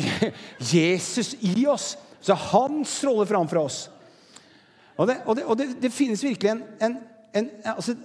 Jesus 0.74 1.36
i 1.40 1.66
oss. 1.70 1.96
Så 2.22 2.34
han 2.34 2.84
stråler 2.86 3.30
fram 3.30 3.48
fra 3.50 3.64
oss. 3.66 3.86
Og 4.98 5.08
det, 5.08 5.22
og 5.26 5.36
det, 5.36 5.46
og 5.46 5.58
det, 5.58 5.70
det 5.82 5.94
finnes 5.94 6.24
virkelig 6.24 6.52
en, 6.52 6.64
en, 6.84 6.98
en 7.34 7.48
altså, 7.64 7.96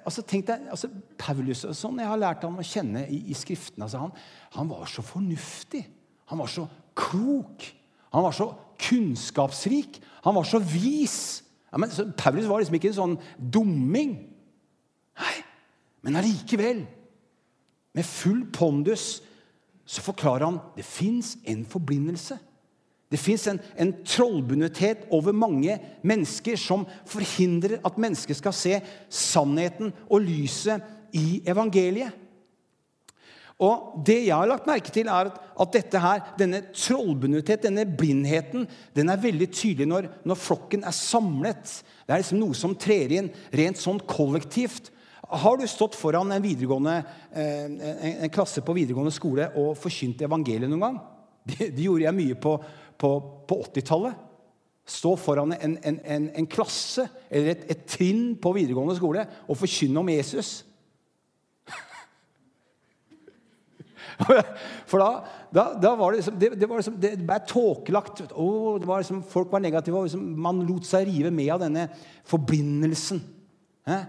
altså, 0.00 0.24
Tenk 0.26 0.46
deg 0.48 0.64
altså, 0.72 0.88
Paulus 1.20 1.64
sånn, 1.78 2.00
Jeg 2.02 2.10
har 2.10 2.20
lært 2.20 2.42
ham 2.46 2.58
å 2.58 2.66
kjenne 2.66 3.04
i, 3.06 3.20
i 3.30 3.36
Skriftene. 3.36 3.86
Altså, 3.86 4.00
han, 4.02 4.14
han 4.56 4.70
var 4.72 4.90
så 4.90 5.04
fornuftig. 5.06 5.84
Han 6.32 6.42
var 6.42 6.50
så 6.50 6.66
klok. 6.98 7.68
Han 8.12 8.26
var 8.26 8.36
så 8.36 8.48
kunnskapsrik. 8.82 10.00
Han 10.26 10.36
var 10.38 10.48
så 10.48 10.60
vis. 10.62 11.18
Ja, 11.70 11.80
men, 11.80 11.92
så 11.94 12.08
Paulus 12.16 12.48
var 12.50 12.60
liksom 12.60 12.76
ikke 12.78 12.90
en 12.92 12.98
sånn 12.98 13.18
dumming. 13.38 14.16
Nei, 15.22 15.36
men 16.02 16.18
allikevel, 16.18 16.82
med 17.92 18.08
full 18.08 18.46
pondus, 18.52 19.20
så 19.84 20.02
forklarer 20.04 20.46
han 20.46 20.60
det 20.76 20.84
fins 20.88 21.34
en 21.48 21.64
forbindelse. 21.68 22.38
Det 23.12 23.20
fins 23.20 23.44
en, 23.50 23.60
en 23.76 23.92
trollbundethet 24.00 25.04
over 25.12 25.36
mange 25.36 25.76
mennesker 26.00 26.56
som 26.60 26.86
forhindrer 27.08 27.82
at 27.84 28.00
mennesker 28.00 28.38
skal 28.38 28.56
se 28.56 28.78
sannheten 29.12 29.92
og 30.08 30.24
lyset 30.24 30.82
i 31.12 31.42
evangeliet. 31.48 32.22
Og 33.62 34.02
Det 34.06 34.16
jeg 34.24 34.34
har 34.34 34.48
lagt 34.48 34.66
merke 34.66 34.90
til, 34.90 35.10
er 35.12 35.30
at 35.30 35.74
dette 35.74 36.00
her, 36.00 36.24
denne 36.38 36.62
trollbundethet, 36.74 37.62
denne 37.68 37.84
blindheten, 37.86 38.66
den 38.96 39.12
er 39.12 39.20
veldig 39.22 39.48
tydelig 39.52 39.86
når, 39.86 40.08
når, 40.26 40.40
flokken 40.40 40.82
er 40.88 40.96
samlet. 40.96 41.76
Det 42.02 42.14
er 42.14 42.24
liksom 42.24 42.40
noe 42.40 42.58
som 42.58 42.74
trer 42.74 43.12
inn 43.20 43.30
rent 43.54 43.78
sånn 43.78 44.00
kollektivt. 44.08 44.90
Har 45.32 45.60
du 45.60 45.66
stått 45.70 45.94
foran 45.96 46.32
en, 46.34 46.44
eh, 46.90 47.04
en, 47.44 47.78
en 48.26 48.32
klasse 48.34 48.64
på 48.64 48.74
videregående 48.76 49.14
skole 49.14 49.52
og 49.54 49.76
forkynt 49.78 50.26
evangeliet 50.26 50.72
noen 50.72 50.86
gang? 50.88 51.00
Det 51.76 51.78
gjorde 51.78 52.08
jeg 52.08 52.18
mye 52.18 52.38
på, 52.38 52.56
på, 52.98 53.14
på 53.48 53.58
80-tallet. 53.68 54.28
Stå 54.88 55.14
foran 55.16 55.54
en, 55.54 55.76
en, 55.78 56.46
klasse 56.50 57.06
eller 57.30 57.52
et, 57.54 57.64
et 57.70 57.82
trinn 57.86 58.32
på 58.42 58.50
videregående 58.56 58.96
skole 58.98 59.22
og 59.46 59.58
forkynne 59.60 60.02
om 60.02 60.10
Jesus. 60.10 60.64
For 64.90 64.98
da, 65.00 65.10
da, 65.54 65.64
da 65.80 65.92
var 65.98 66.12
det 66.12 66.20
liksom 66.20 66.38
Det, 66.38 66.50
det, 66.58 66.66
var 66.68 66.82
liksom, 66.82 66.98
det 67.00 67.12
ble 67.20 67.38
tåkelagt. 67.48 68.24
Oh, 68.34 68.80
var 68.82 69.04
liksom, 69.04 69.22
folk 69.22 69.52
var 69.52 69.62
negative. 69.62 69.98
og 69.98 70.08
liksom, 70.08 70.24
Man 70.34 70.64
lot 70.66 70.88
seg 70.88 71.06
rive 71.08 71.30
med 71.34 71.52
av 71.54 71.62
denne 71.62 71.86
forbindelsen. 72.28 73.22
Eh? 73.86 74.04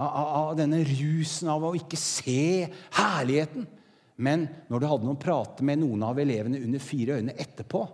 Av, 0.00 0.08
av, 0.24 0.54
denne 0.58 0.80
rusen 0.88 1.52
av 1.52 1.68
å 1.68 1.74
ikke 1.78 2.00
se 2.00 2.66
herligheten. 2.96 3.68
Men 4.16 4.48
når 4.70 4.80
du 4.80 4.88
hadde 4.88 5.08
noen 5.08 5.20
prate 5.20 5.66
med 5.66 5.82
noen 5.82 6.02
av 6.06 6.18
elevene 6.22 6.62
under 6.62 6.82
fire 6.82 7.20
øyne 7.20 7.36
etterpå, 7.44 7.84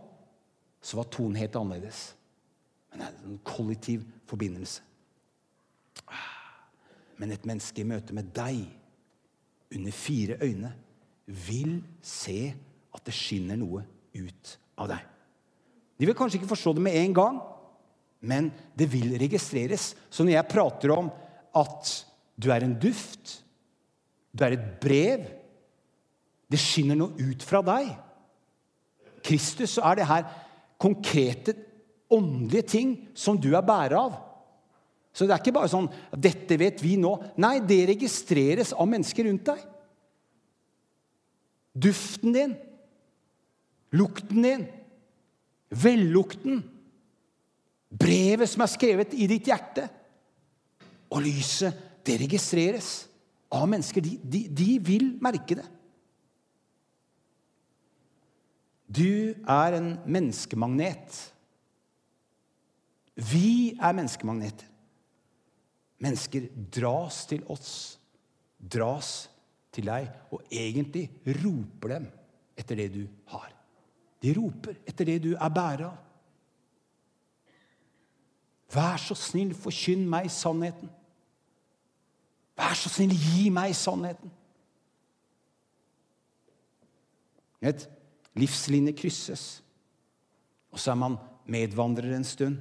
så 0.81 0.97
var 0.97 1.11
tonen 1.13 1.39
helt 1.41 1.57
annerledes. 1.57 2.15
Men 2.91 3.03
det 3.03 3.09
er 3.09 3.29
en 3.29 3.41
kollektiv 3.47 4.05
forbindelse. 4.31 4.83
Men 7.21 7.35
et 7.35 7.47
menneske 7.47 7.83
i 7.83 7.89
møte 7.89 8.17
med 8.17 8.33
deg 8.35 8.65
under 9.77 9.95
fire 9.95 10.39
øyne 10.43 10.73
vil 11.31 11.79
se 12.03 12.51
at 12.91 13.07
det 13.07 13.15
skinner 13.15 13.59
noe 13.61 13.85
ut 14.17 14.55
av 14.81 14.91
deg. 14.91 15.03
De 16.01 16.09
vil 16.09 16.17
kanskje 16.17 16.41
ikke 16.41 16.51
forstå 16.55 16.75
det 16.79 16.85
med 16.87 16.97
en 16.97 17.15
gang, 17.15 17.41
men 18.21 18.51
det 18.77 18.89
vil 18.93 19.13
registreres. 19.21 19.93
Så 20.11 20.25
når 20.25 20.39
jeg 20.39 20.51
prater 20.51 20.95
om 20.95 21.11
at 21.57 21.93
du 22.41 22.49
er 22.53 22.65
en 22.65 22.77
duft, 22.81 23.41
du 24.33 24.45
er 24.47 24.57
et 24.57 24.67
brev 24.81 25.29
Det 26.51 26.59
skinner 26.59 26.97
noe 26.99 27.15
ut 27.15 27.45
fra 27.47 27.61
deg. 27.63 27.93
Kristus, 29.23 29.77
så 29.77 29.85
er 29.87 30.01
det 30.01 30.07
her 30.09 30.25
konkrete, 30.81 31.55
åndelige 32.11 32.67
ting 32.73 32.95
som 33.15 33.39
du 33.39 33.53
er 33.55 33.67
bærer 33.67 33.99
av. 34.01 34.17
Så 35.13 35.27
det 35.27 35.35
er 35.35 35.43
ikke 35.43 35.59
bare 35.59 35.71
sånn 35.71 35.91
'Dette 36.15 36.57
vet 36.59 36.83
vi 36.83 36.97
nå.' 36.97 37.37
Nei, 37.37 37.59
det 37.61 37.89
registreres 37.91 38.73
av 38.73 38.89
mennesker 38.89 39.27
rundt 39.27 39.45
deg. 39.45 39.63
Duften 41.75 42.33
din, 42.35 42.57
lukten 43.93 44.43
din, 44.43 44.67
vellukten, 45.71 46.63
brevet 47.91 48.51
som 48.51 48.63
er 48.63 48.71
skrevet 48.71 49.15
i 49.15 49.27
ditt 49.31 49.47
hjerte, 49.47 49.89
og 51.11 51.23
lyset, 51.23 51.75
det 52.07 52.21
registreres 52.23 52.91
av 53.51 53.67
mennesker. 53.69 54.03
De, 54.03 54.19
de, 54.23 54.49
de 54.49 54.79
vil 54.79 55.13
merke 55.23 55.59
det. 55.59 55.67
Du 58.91 59.35
er 59.47 59.77
en 59.79 59.93
menneskemagnet. 60.11 61.19
Vi 63.15 63.77
er 63.79 63.95
menneskemagneter. 63.95 64.67
Mennesker 66.01 66.49
dras 66.73 67.23
til 67.31 67.45
oss, 67.53 67.73
dras 68.59 69.29
til 69.71 69.87
deg, 69.91 70.09
og 70.33 70.43
egentlig 70.51 71.05
roper 71.43 71.95
dem 71.95 72.09
etter 72.59 72.81
det 72.81 72.89
du 72.95 73.03
har. 73.31 73.53
De 74.21 74.33
roper 74.37 74.81
etter 74.89 75.07
det 75.07 75.19
du 75.29 75.31
er 75.35 75.53
bærer 75.55 75.87
av. 75.91 75.99
Vær 78.71 78.99
så 79.03 79.17
snill, 79.19 79.53
forkynn 79.59 80.05
meg 80.11 80.29
sannheten. 80.31 80.91
Vær 82.59 82.77
så 82.79 82.91
snill, 82.93 83.15
gi 83.15 83.49
meg 83.55 83.75
sannheten. 83.75 84.31
Et 87.61 87.87
livslinje 88.39 88.95
krysses, 88.99 89.45
og 90.71 90.79
så 90.79 90.93
er 90.93 91.01
man 91.01 91.19
medvandrer 91.51 92.15
en 92.15 92.27
stund. 92.27 92.61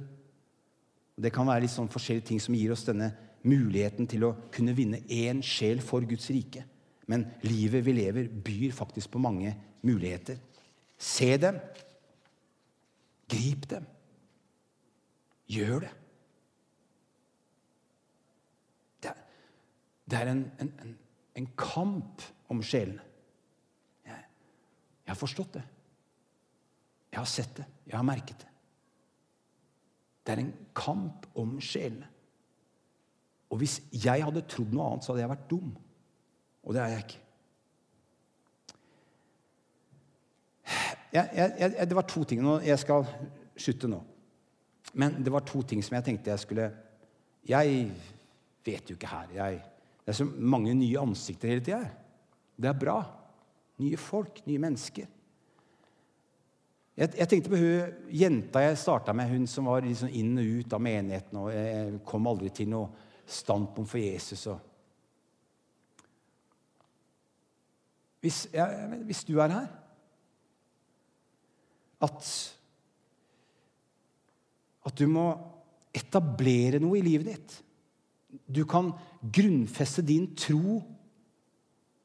Det 1.20 1.30
kan 1.34 1.46
være 1.46 1.66
litt 1.66 1.74
sånn 1.74 1.90
forskjellige 1.92 2.30
ting 2.32 2.40
som 2.42 2.56
gir 2.56 2.72
oss 2.74 2.86
denne 2.88 3.12
muligheten 3.46 4.08
til 4.10 4.26
å 4.26 4.34
kunne 4.52 4.74
vinne 4.76 5.02
én 5.06 5.42
sjel 5.44 5.82
for 5.84 6.04
Guds 6.08 6.28
rike. 6.32 6.64
Men 7.10 7.26
livet 7.46 7.84
vi 7.86 7.94
lever, 7.96 8.28
byr 8.30 8.74
faktisk 8.74 9.12
på 9.14 9.22
mange 9.22 9.54
muligheter. 9.86 10.38
Se 10.98 11.36
dem. 11.40 11.58
Grip 13.30 13.66
dem. 13.70 13.86
Gjør 15.50 15.86
det. 15.86 15.92
Det 19.02 19.10
er, 19.10 19.22
det 20.10 20.18
er 20.20 20.32
en, 20.34 20.44
en, 20.62 20.96
en, 21.40 21.48
kamp 21.58 22.22
om 22.52 22.62
sjelene. 22.62 23.02
Jeg, 25.10 25.16
jeg 25.16 25.16
har 25.16 25.18
forstått 25.18 25.56
det. 25.58 25.62
Jeg 27.10 27.18
har 27.18 27.26
sett 27.26 27.56
det. 27.56 27.64
Jeg 27.90 27.96
har 27.98 28.06
merket 28.06 28.38
det. 28.38 28.50
Det 30.22 30.32
er 30.32 30.42
en 30.44 30.52
kamp 30.78 31.26
om 31.34 31.56
sjelene. 31.58 32.06
Og 33.50 33.58
hvis 33.58 33.80
jeg 33.90 34.22
hadde 34.22 34.44
trodd 34.46 34.70
noe 34.70 34.86
annet, 34.86 35.02
så 35.02 35.10
hadde 35.10 35.24
jeg 35.24 35.32
vært 35.32 35.48
dum. 35.50 35.72
Og 36.62 36.76
det 36.76 36.82
er 36.82 36.92
jeg 36.92 37.02
ikke. 37.08 37.18
Jeg, 41.10 41.54
jeg, 41.58 41.88
det 41.90 41.96
var 41.98 42.06
to 42.06 42.22
ting 42.22 42.44
nå, 42.44 42.60
Jeg 42.62 42.78
skal 42.78 43.02
slutte 43.58 43.90
nå. 43.90 43.98
Men 44.94 45.18
det 45.18 45.32
var 45.34 45.42
to 45.42 45.64
ting 45.66 45.82
som 45.82 45.96
jeg 45.96 46.06
tenkte 46.06 46.30
jeg 46.30 46.44
skulle 46.44 46.68
Jeg 47.48 47.90
vet 48.62 48.86
jo 48.86 48.94
ikke 48.94 49.10
her. 49.10 49.34
Jeg, 49.34 49.64
det 50.04 50.14
er 50.14 50.20
så 50.20 50.28
mange 50.30 50.74
nye 50.78 51.02
ansikter 51.02 51.50
hele 51.50 51.66
tida. 51.66 51.82
Det 52.54 52.70
er 52.70 52.78
bra. 52.78 53.00
Nye 53.80 53.96
folk, 54.00 54.42
nye 54.46 54.60
mennesker. 54.60 55.08
Jeg, 57.00 57.12
jeg 57.16 57.28
tenkte 57.30 57.52
på 57.52 57.60
hun 57.60 58.08
jenta 58.12 58.64
jeg 58.64 58.80
starta 58.80 59.14
med, 59.16 59.30
hun 59.30 59.46
som 59.48 59.70
var 59.70 59.86
liksom 59.86 60.10
inn 60.12 60.34
og 60.40 60.56
ut 60.60 60.74
av 60.76 60.82
menigheten. 60.84 61.38
og 61.40 61.52
Jeg 61.54 62.02
kom 62.08 62.28
aldri 62.28 62.50
til 62.54 62.68
noe 62.72 62.90
standpunkt 63.30 63.90
for 63.92 64.02
Jesus. 64.02 64.46
og 64.50 64.66
hvis, 68.20 68.42
ja, 68.52 68.66
hvis 69.08 69.24
du 69.24 69.38
er 69.40 69.48
her 69.48 69.68
at, 72.04 72.26
at 74.84 74.98
du 74.98 75.06
må 75.08 75.26
etablere 75.96 76.80
noe 76.80 77.00
i 77.00 77.04
livet 77.04 77.28
ditt. 77.32 77.56
Du 78.46 78.62
kan 78.68 78.92
grunnfeste 79.20 80.04
din 80.06 80.30
tro 80.38 80.80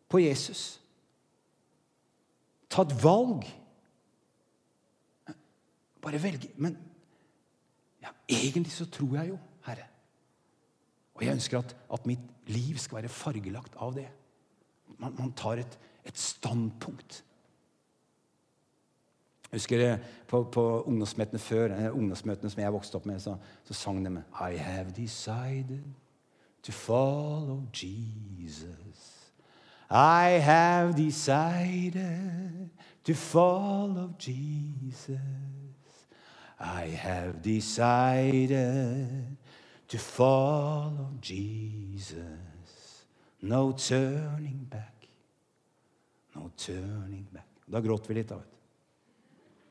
på 0.10 0.22
Jesus. 0.24 0.82
Ta 2.76 2.84
et 2.84 2.96
valg. 3.04 3.46
Bare 6.04 6.20
velge. 6.20 6.50
Men 6.60 6.76
ja, 8.04 8.12
egentlig 8.28 8.74
så 8.76 8.90
tror 8.92 9.16
jeg 9.16 9.30
jo, 9.30 9.38
Herre. 9.66 9.88
Og 11.16 11.24
jeg 11.24 11.38
ønsker 11.38 11.62
at, 11.62 11.76
at 11.94 12.06
mitt 12.06 12.52
liv 12.52 12.76
skal 12.78 13.00
være 13.00 13.10
fargelagt 13.10 13.80
av 13.80 13.96
det. 13.96 14.10
Man, 15.00 15.16
man 15.16 15.32
tar 15.32 15.64
et, 15.64 15.80
et 16.04 16.20
standpunkt. 16.20 17.24
Jeg 19.52 19.62
husker 19.62 19.98
på, 20.28 20.44
på 20.52 20.64
ungdomsmøtene 20.84 21.40
før, 21.40 21.72
eh, 21.72 21.94
ungdomsmøtene 21.96 22.52
som 22.52 22.62
jeg 22.62 22.76
vokste 22.76 23.00
opp 23.00 23.06
med, 23.08 23.24
så, 23.24 23.38
så 23.64 23.74
sang 23.74 24.04
de 24.04 24.12
I 24.36 24.58
have 24.60 24.92
decided 24.92 25.84
to 26.64 26.72
follow 26.72 27.64
Jesus. 27.72 29.15
I 29.96 30.42
have 30.42 30.94
decided 30.94 32.70
to 33.06 33.14
follow 33.14 34.14
Jesus. 34.18 35.16
I 36.60 36.88
have 36.88 37.42
decided 37.42 39.38
to 39.88 39.98
follow 39.98 41.12
Jesus. 41.22 42.26
No 43.42 43.72
turning 43.72 44.68
back. 44.70 45.08
No 46.36 46.52
turning 46.58 47.28
back. 47.32 47.48
Da 47.66 47.80
gråt 47.80 48.10
vi 48.10 48.14
litt, 48.20 48.28
da. 48.28 48.36
vet 48.36 48.52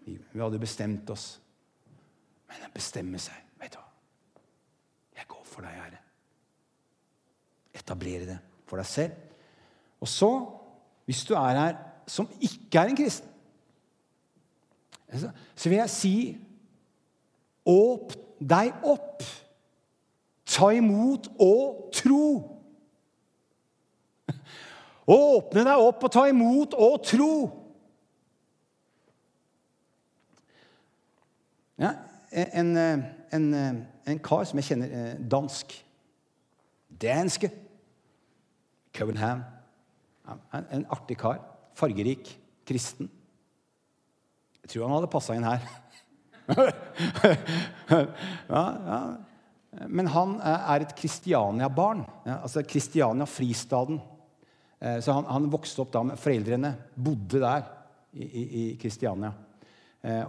du. 0.07 0.19
Vi, 0.33 0.41
hadde 0.41 0.59
bestemt 0.59 1.11
oss. 1.13 1.41
Men 2.49 2.65
å 2.65 2.73
bestemme 2.73 3.21
seg 3.21 3.45
Vet 3.61 3.77
du 3.77 3.79
hva? 3.79 3.87
Jeg 5.21 5.29
går 5.29 5.45
for 5.53 5.69
deg, 5.69 5.77
Herre. 5.85 6.03
Etablere 7.77 8.33
det 8.33 8.41
for 8.65 8.81
deg 8.81 8.89
selv. 8.89 9.34
Og 10.05 10.09
så, 10.09 10.47
hvis 11.05 11.25
du 11.25 11.35
er 11.35 11.57
her 11.57 11.77
som 12.07 12.29
ikke 12.41 12.79
er 12.79 12.91
en 12.91 12.97
kristen, 12.97 13.29
så 15.57 15.69
vil 15.69 15.79
jeg 15.79 15.91
si 15.91 16.17
Åpne 17.65 18.21
deg 18.45 18.83
opp. 18.85 19.23
Ta 20.45 20.69
imot 20.77 21.31
og 21.41 21.89
tro. 21.97 22.27
Åpne 25.09 25.65
deg 25.65 25.87
opp 25.87 26.05
og 26.05 26.13
ta 26.13 26.27
imot 26.29 26.77
og 26.77 26.99
tro. 27.09 27.31
Ja, 31.81 31.95
en, 32.53 32.77
en, 32.77 33.49
en, 34.05 34.21
kar 34.21 34.45
som 34.45 34.61
jeg 34.61 34.69
kjenner 34.69 34.93
eh, 34.93 35.17
dansk. 35.31 35.73
Danske. 37.01 37.49
Covenham. 38.93 39.54
En, 40.25 40.87
artig 40.89 41.19
kar. 41.21 41.41
Fargerik. 41.77 42.31
Kristen. 42.65 43.11
Jeg 44.63 44.73
tror 44.73 44.87
han 44.87 44.97
hadde 44.97 45.13
passa 45.13 45.37
inn 45.37 45.45
her. 45.45 45.65
ja, 48.49 48.65
ja. 48.89 48.99
Men 49.91 50.09
han 50.15 50.37
eh, 50.39 50.67
er 50.75 50.85
et 50.85 50.95
Kristiania-barn. 50.97 52.05
Ja, 52.25 52.39
altså 52.47 52.63
Kristiania-fristaden. 52.65 54.01
Eh, 54.79 55.01
så 55.05 55.19
han, 55.19 55.29
han, 55.29 55.51
vokste 55.53 55.85
opp 55.85 55.93
da 55.93 56.05
med 56.09 56.21
foreldrene 56.21 56.73
bodde 56.95 57.43
der 57.43 57.67
i 58.15 58.79
Kristiania. 58.79 59.33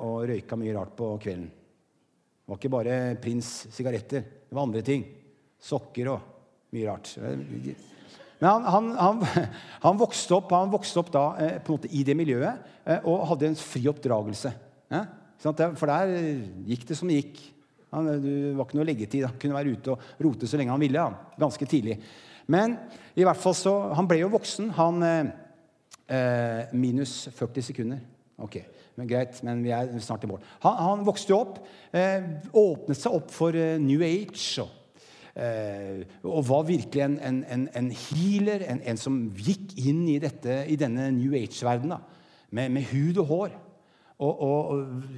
Og 0.02 0.24
røyka 0.26 0.58
mye 0.58 0.74
rart 0.74 0.96
på 0.98 1.12
kvelden. 1.22 1.50
Det 2.46 2.50
var 2.50 2.58
ikke 2.58 2.74
bare 2.74 2.96
Prins 3.22 3.50
sigaretter. 3.76 4.24
Det 4.50 4.56
var 4.56 4.66
andre 4.66 4.82
ting. 4.86 5.04
Sokker 5.62 6.14
og 6.16 6.72
mye 6.74 6.88
rart. 6.90 7.12
Men 8.42 8.50
han, 8.50 8.66
han, 8.74 8.90
han, 9.00 9.50
han 9.86 10.00
vokste, 10.00 10.38
opp, 10.38 10.54
vokste 10.74 11.02
opp, 11.02 11.12
da 11.14 11.26
eh, 11.42 11.58
på 11.60 11.72
en 11.72 11.80
måte 11.80 11.92
i 11.96 12.04
det 12.08 12.18
miljøet 12.18 12.66
eh, 12.84 13.08
og 13.08 13.28
hadde 13.32 13.52
en 13.52 13.60
fri 13.60 13.86
oppdragelse. 13.92 14.54
Eh? 14.92 15.12
For 15.42 15.90
der 15.92 16.14
gikk 16.68 16.88
det 16.90 16.98
som 16.98 17.12
det 17.12 17.20
gikk. 17.22 17.42
Han, 17.96 18.10
det 18.20 18.54
var 18.58 18.68
ikke 18.68 18.80
noe 18.80 18.88
leggetid. 18.88 19.28
Han 19.28 19.40
kunne 19.40 19.58
være 19.58 19.76
ute 19.76 19.94
og 19.94 20.24
rote 20.26 20.50
så 20.50 20.60
lenge 20.60 20.74
han 20.74 20.84
ville. 20.84 21.04
Han, 21.04 21.18
ganske 21.40 21.68
tidlig. 21.70 22.00
Men 22.52 22.78
i 23.18 23.26
hvert 23.26 23.40
fall 23.42 23.56
så, 23.58 23.74
han 23.98 24.08
ble 24.10 24.20
jo 24.24 24.34
voksen. 24.34 24.72
Han 24.78 25.06
eh, 25.06 26.74
Minus 26.76 27.26
40 27.36 27.70
sekunder. 27.72 28.02
Ok, 28.42 28.58
men 29.00 29.08
Greit, 29.08 29.38
men 29.48 29.62
vi 29.64 29.72
er 29.72 29.94
snart 30.04 30.26
i 30.26 30.30
mål. 30.30 30.42
Han, 30.66 30.80
han 30.82 31.06
vokste 31.08 31.32
jo 31.32 31.40
opp, 31.46 31.62
eh, 31.96 32.26
åpnet 32.52 33.00
seg 33.00 33.16
opp 33.16 33.32
for 33.32 33.56
eh, 33.56 33.78
New 33.80 34.04
Age. 34.04 34.64
Og, 34.64 34.68
eh, 34.68 34.82
og 35.36 36.46
var 36.48 36.62
virkelig 36.64 37.02
en, 37.04 37.18
en, 37.44 37.64
en 37.76 37.88
healer, 37.92 38.62
en, 38.72 38.80
en, 38.88 39.00
som 39.00 39.18
gikk 39.36 39.74
inn 39.84 40.06
i, 40.08 40.16
dette, 40.24 40.62
i 40.72 40.78
denne 40.80 41.10
New 41.12 41.36
Age-verdenen 41.36 42.04
med, 42.56 42.72
med, 42.72 42.86
hud 42.94 43.20
og 43.20 43.32
hår. 43.32 43.56
Og, 44.16 44.32
og, 44.32 44.70
og, 44.72 45.10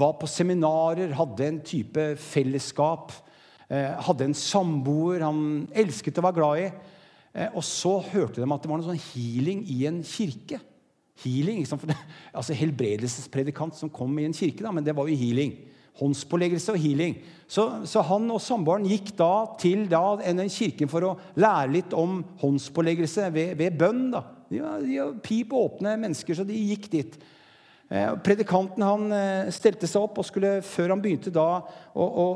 var 0.00 0.16
på 0.18 0.26
seminarer, 0.26 1.14
hadde 1.14 1.46
en 1.46 1.60
type 1.62 2.06
fellesskap. 2.18 3.14
Eh, 3.70 3.92
hadde 4.08 4.26
en 4.26 4.34
samboer 4.34 5.22
han 5.22 5.68
elsket 5.70 6.18
å 6.18 6.26
være 6.26 6.38
glad 6.40 6.64
i. 6.64 6.66
Eh, 7.30 7.54
og 7.54 7.62
så 7.66 8.00
hørte 8.10 8.42
de 8.42 8.48
at 8.48 8.64
det 8.64 8.72
var 8.72 8.80
noe 8.80 8.90
sånn 8.90 9.06
healing 9.12 9.62
i 9.70 9.84
en 9.90 10.02
kirke 10.02 10.58
healing. 11.22 11.62
Det, 11.62 11.96
altså 12.34 12.56
Helbredelsespredikant 12.58 13.78
som 13.78 13.92
kom 13.92 14.18
i 14.18 14.26
en 14.26 14.36
kirke, 14.36 14.64
da, 14.64 14.72
men 14.74 14.86
det 14.86 14.96
var 14.96 15.08
jo 15.08 15.20
healing. 15.20 15.54
Håndspåleggelse 15.98 16.74
og 16.74 16.80
healing. 16.80 17.16
Så, 17.50 17.64
så 17.90 18.04
han 18.06 18.28
og 18.30 18.38
samboeren 18.42 18.86
gikk 18.86 19.10
da 19.18 19.32
til 19.60 19.88
da, 19.90 20.14
en 20.22 20.42
kirken 20.46 20.90
for 20.90 21.06
å 21.08 21.16
lære 21.40 21.72
litt 21.74 21.96
om 21.98 22.20
håndspåleggelse 22.40 23.26
ved, 23.34 23.56
ved 23.58 23.76
bønn. 23.80 24.06
da. 24.14 24.22
De 24.50 24.62
var, 24.62 24.80
de 24.84 24.96
var 25.00 25.18
pip 25.24 25.52
åpne 25.54 25.96
mennesker, 26.00 26.38
så 26.38 26.46
de 26.46 26.56
gikk 26.56 26.88
dit. 26.94 27.18
Eh, 27.90 28.12
predikanten 28.22 28.86
han 28.86 29.10
eh, 29.14 29.50
stelte 29.54 29.90
seg 29.90 30.06
opp 30.06 30.20
og 30.22 30.26
skulle, 30.28 30.60
før 30.62 30.94
han 30.94 31.02
begynte 31.02 31.32
da 31.34 31.48
å, 31.58 32.04
å 32.06 32.26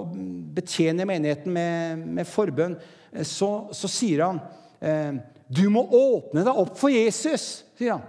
betjene 0.56 1.06
menigheten 1.06 1.54
med, 1.54 2.04
med 2.18 2.26
forbønn, 2.26 2.74
eh, 3.12 3.22
så, 3.22 3.68
så, 3.70 3.90
sier 3.90 4.24
han 4.26 4.40
eh, 4.82 5.20
Du 5.46 5.68
må 5.70 5.84
åpne 5.94 6.42
deg 6.42 6.58
opp 6.58 6.74
for 6.80 6.90
Jesus, 6.90 7.62
sier 7.78 7.94
han. 7.96 8.08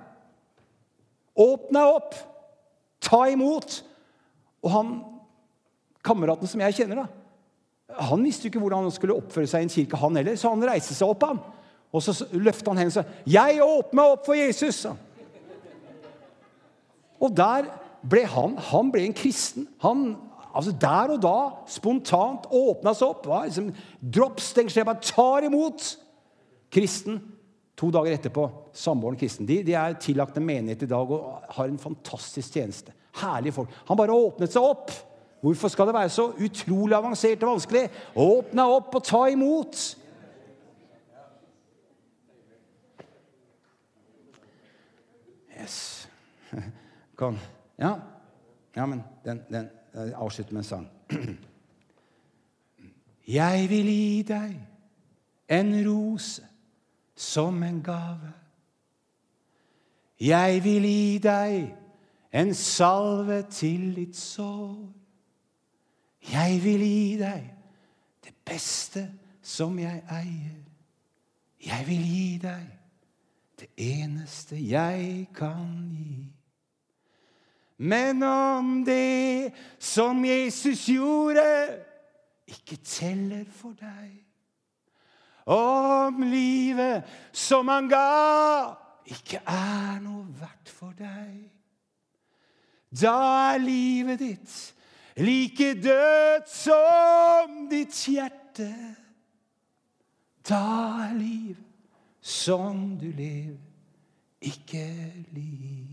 Åpne 1.37 1.83
deg 1.83 1.99
opp! 1.99 2.17
Ta 3.05 3.27
imot! 3.29 3.83
Og 4.65 4.71
han 4.73 4.95
kameraten 6.05 6.49
som 6.49 6.61
jeg 6.63 6.77
kjenner, 6.77 7.03
da, 7.03 7.07
han 8.09 8.23
visste 8.25 8.47
jo 8.47 8.53
ikke 8.53 8.61
hvordan 8.63 8.87
han 8.87 8.93
skulle 8.93 9.15
oppføre 9.15 9.49
seg 9.49 9.63
i 9.63 9.67
en 9.67 9.73
kirke, 9.73 9.99
han 9.99 10.17
heller. 10.19 10.37
Så 10.39 10.51
han 10.51 10.63
reiste 10.67 10.95
seg 10.97 11.11
opp, 11.11 11.23
han. 11.27 11.41
Og 11.95 12.03
så 12.03 12.15
løfta 12.35 12.73
han 12.73 12.81
hendene 12.81 12.91
og 12.91 12.97
sa, 12.97 13.03
'Jeg 13.25 13.61
åpner 13.63 13.95
meg 13.95 14.11
opp 14.11 14.25
for 14.25 14.35
Jesus'. 14.35 14.95
Og 17.21 17.37
der 17.37 17.69
ble 18.03 18.25
han 18.25 18.57
Han 18.57 18.91
ble 18.91 19.05
en 19.05 19.13
kristen. 19.13 19.67
Han, 19.79 20.17
altså 20.53 20.71
Der 20.71 21.13
og 21.13 21.21
da, 21.21 21.51
spontant, 21.67 22.45
åpna 22.51 22.93
seg 22.93 23.07
opp. 23.07 23.25
Var 23.25 23.45
liksom, 23.45 23.73
bare 24.85 25.01
tar 25.01 25.43
imot. 25.43 25.97
Kristen. 26.71 27.21
To 27.75 27.89
dager 27.91 28.13
etterpå 28.13 28.49
samboeren 28.73 29.17
kristen. 29.19 29.45
De, 29.45 29.63
de 29.63 29.73
er 29.73 29.97
tillagt 29.99 30.37
en 30.37 30.45
menighet 30.45 30.83
i 30.83 30.87
dag 30.87 31.11
og 31.11 31.41
har 31.49 31.67
en 31.67 31.79
fantastisk 31.79 32.53
tjeneste. 32.53 32.93
Herlige 33.21 33.53
folk. 33.53 33.69
Han 33.87 33.97
bare 33.97 34.11
åpnet 34.15 34.51
seg 34.51 34.63
opp. 34.63 34.91
Hvorfor 35.45 35.67
skal 35.67 35.87
det 35.87 35.93
være 35.93 36.09
så 36.09 36.23
utrolig 36.45 36.95
avansert 36.97 37.43
og 37.43 37.51
vanskelig? 37.51 37.89
Åpne 38.15 38.63
opp 38.65 38.95
og 38.95 39.03
ta 39.03 39.19
imot. 39.29 39.97
Yes. 45.61 46.09
Kan 47.19 47.37
Ja, 47.79 47.93
ja 48.75 48.85
men 48.85 49.03
den, 49.25 49.43
den 49.49 49.69
avslutter 50.15 50.53
med 50.53 50.59
en 50.59 50.63
sang. 50.63 50.89
Jeg 53.27 53.69
vil 53.69 53.85
gi 53.85 54.21
deg 54.21 54.57
en 55.49 55.71
rose 55.85 56.41
som 57.15 57.63
en 57.63 57.83
gave. 57.83 58.33
Jeg 60.19 60.63
vil 60.63 60.89
gi 60.89 61.17
deg 61.21 61.73
en 62.33 62.53
salve 62.53 63.43
til 63.49 63.91
ditt 63.95 64.17
sår. 64.17 64.94
Jeg 66.31 66.59
vil 66.63 66.81
gi 66.81 67.17
deg 67.19 67.43
det 68.25 68.33
beste 68.45 69.05
som 69.45 69.77
jeg 69.79 70.01
eier. 70.09 70.63
Jeg 71.65 71.87
vil 71.87 72.07
gi 72.09 72.37
deg 72.41 72.65
det 73.59 73.69
eneste 73.79 74.57
jeg 74.59 75.27
kan 75.35 75.69
gi. 75.93 76.25
Men 77.77 78.23
om 78.23 78.85
det 78.87 79.53
som 79.79 80.25
Jesus 80.25 80.85
gjorde, 80.87 81.43
ikke 82.47 82.77
teller 82.83 83.45
for 83.51 83.75
deg 83.79 84.21
om 85.45 86.23
livet 86.25 87.03
som 87.33 87.67
han 87.69 87.89
ga, 87.89 88.75
ikke 89.05 89.41
er 89.45 89.99
noe 90.01 90.25
verdt 90.39 90.71
for 90.73 90.95
deg. 90.97 91.43
Da 92.89 93.17
er 93.51 93.61
livet 93.61 94.23
ditt 94.23 94.55
like 95.17 95.73
dødt 95.83 96.49
som 96.49 97.67
ditt 97.71 97.95
hjerte. 98.07 98.71
Da 100.45 100.61
er 101.07 101.13
liv 101.17 101.55
som 102.21 102.97
du 102.97 103.07
lever, 103.11 103.61
ikke 104.41 105.13
liv. 105.31 105.87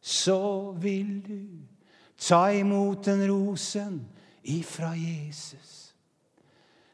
Så 0.00 0.72
vil 0.80 1.20
du 1.26 1.46
ta 2.18 2.48
imot 2.52 3.04
den 3.06 3.24
rosen 3.30 4.00
ifra 4.44 4.92
Jesus. 4.96 5.94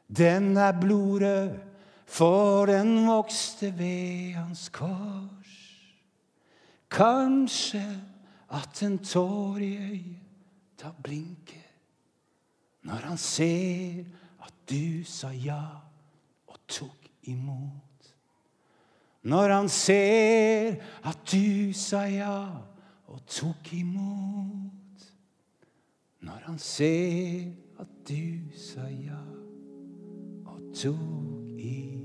Den 0.08 0.56
er 0.56 0.72
blodrød, 0.80 1.58
for 2.06 2.66
den 2.66 3.06
vokste 3.06 3.74
ved 3.78 4.32
hans 4.34 4.68
kors. 4.68 5.56
Kanskje 6.90 7.84
at 8.50 8.82
en 8.82 8.98
tår 8.98 9.58
i 9.60 9.76
øyet 9.76 10.27
da 10.78 10.92
blinker 11.02 11.66
når 12.88 13.04
han 13.10 13.18
ser 13.18 14.04
at 14.44 14.54
du 14.70 15.04
sa 15.04 15.28
ja 15.34 15.60
og 16.48 16.58
tok 16.68 17.08
imot. 17.28 18.14
Når 19.22 19.52
han 19.52 19.68
ser 19.68 20.78
at 21.04 21.18
du 21.32 21.72
sa 21.76 22.04
ja 22.08 22.38
og 23.08 23.20
tok 23.26 23.72
imot. 23.76 25.04
Når 26.20 26.46
han 26.46 26.58
ser 26.58 27.52
at 27.80 27.92
du 28.08 28.48
sa 28.56 28.88
ja 28.88 29.20
og 30.46 30.72
tok 30.74 31.48
imot. 31.58 31.97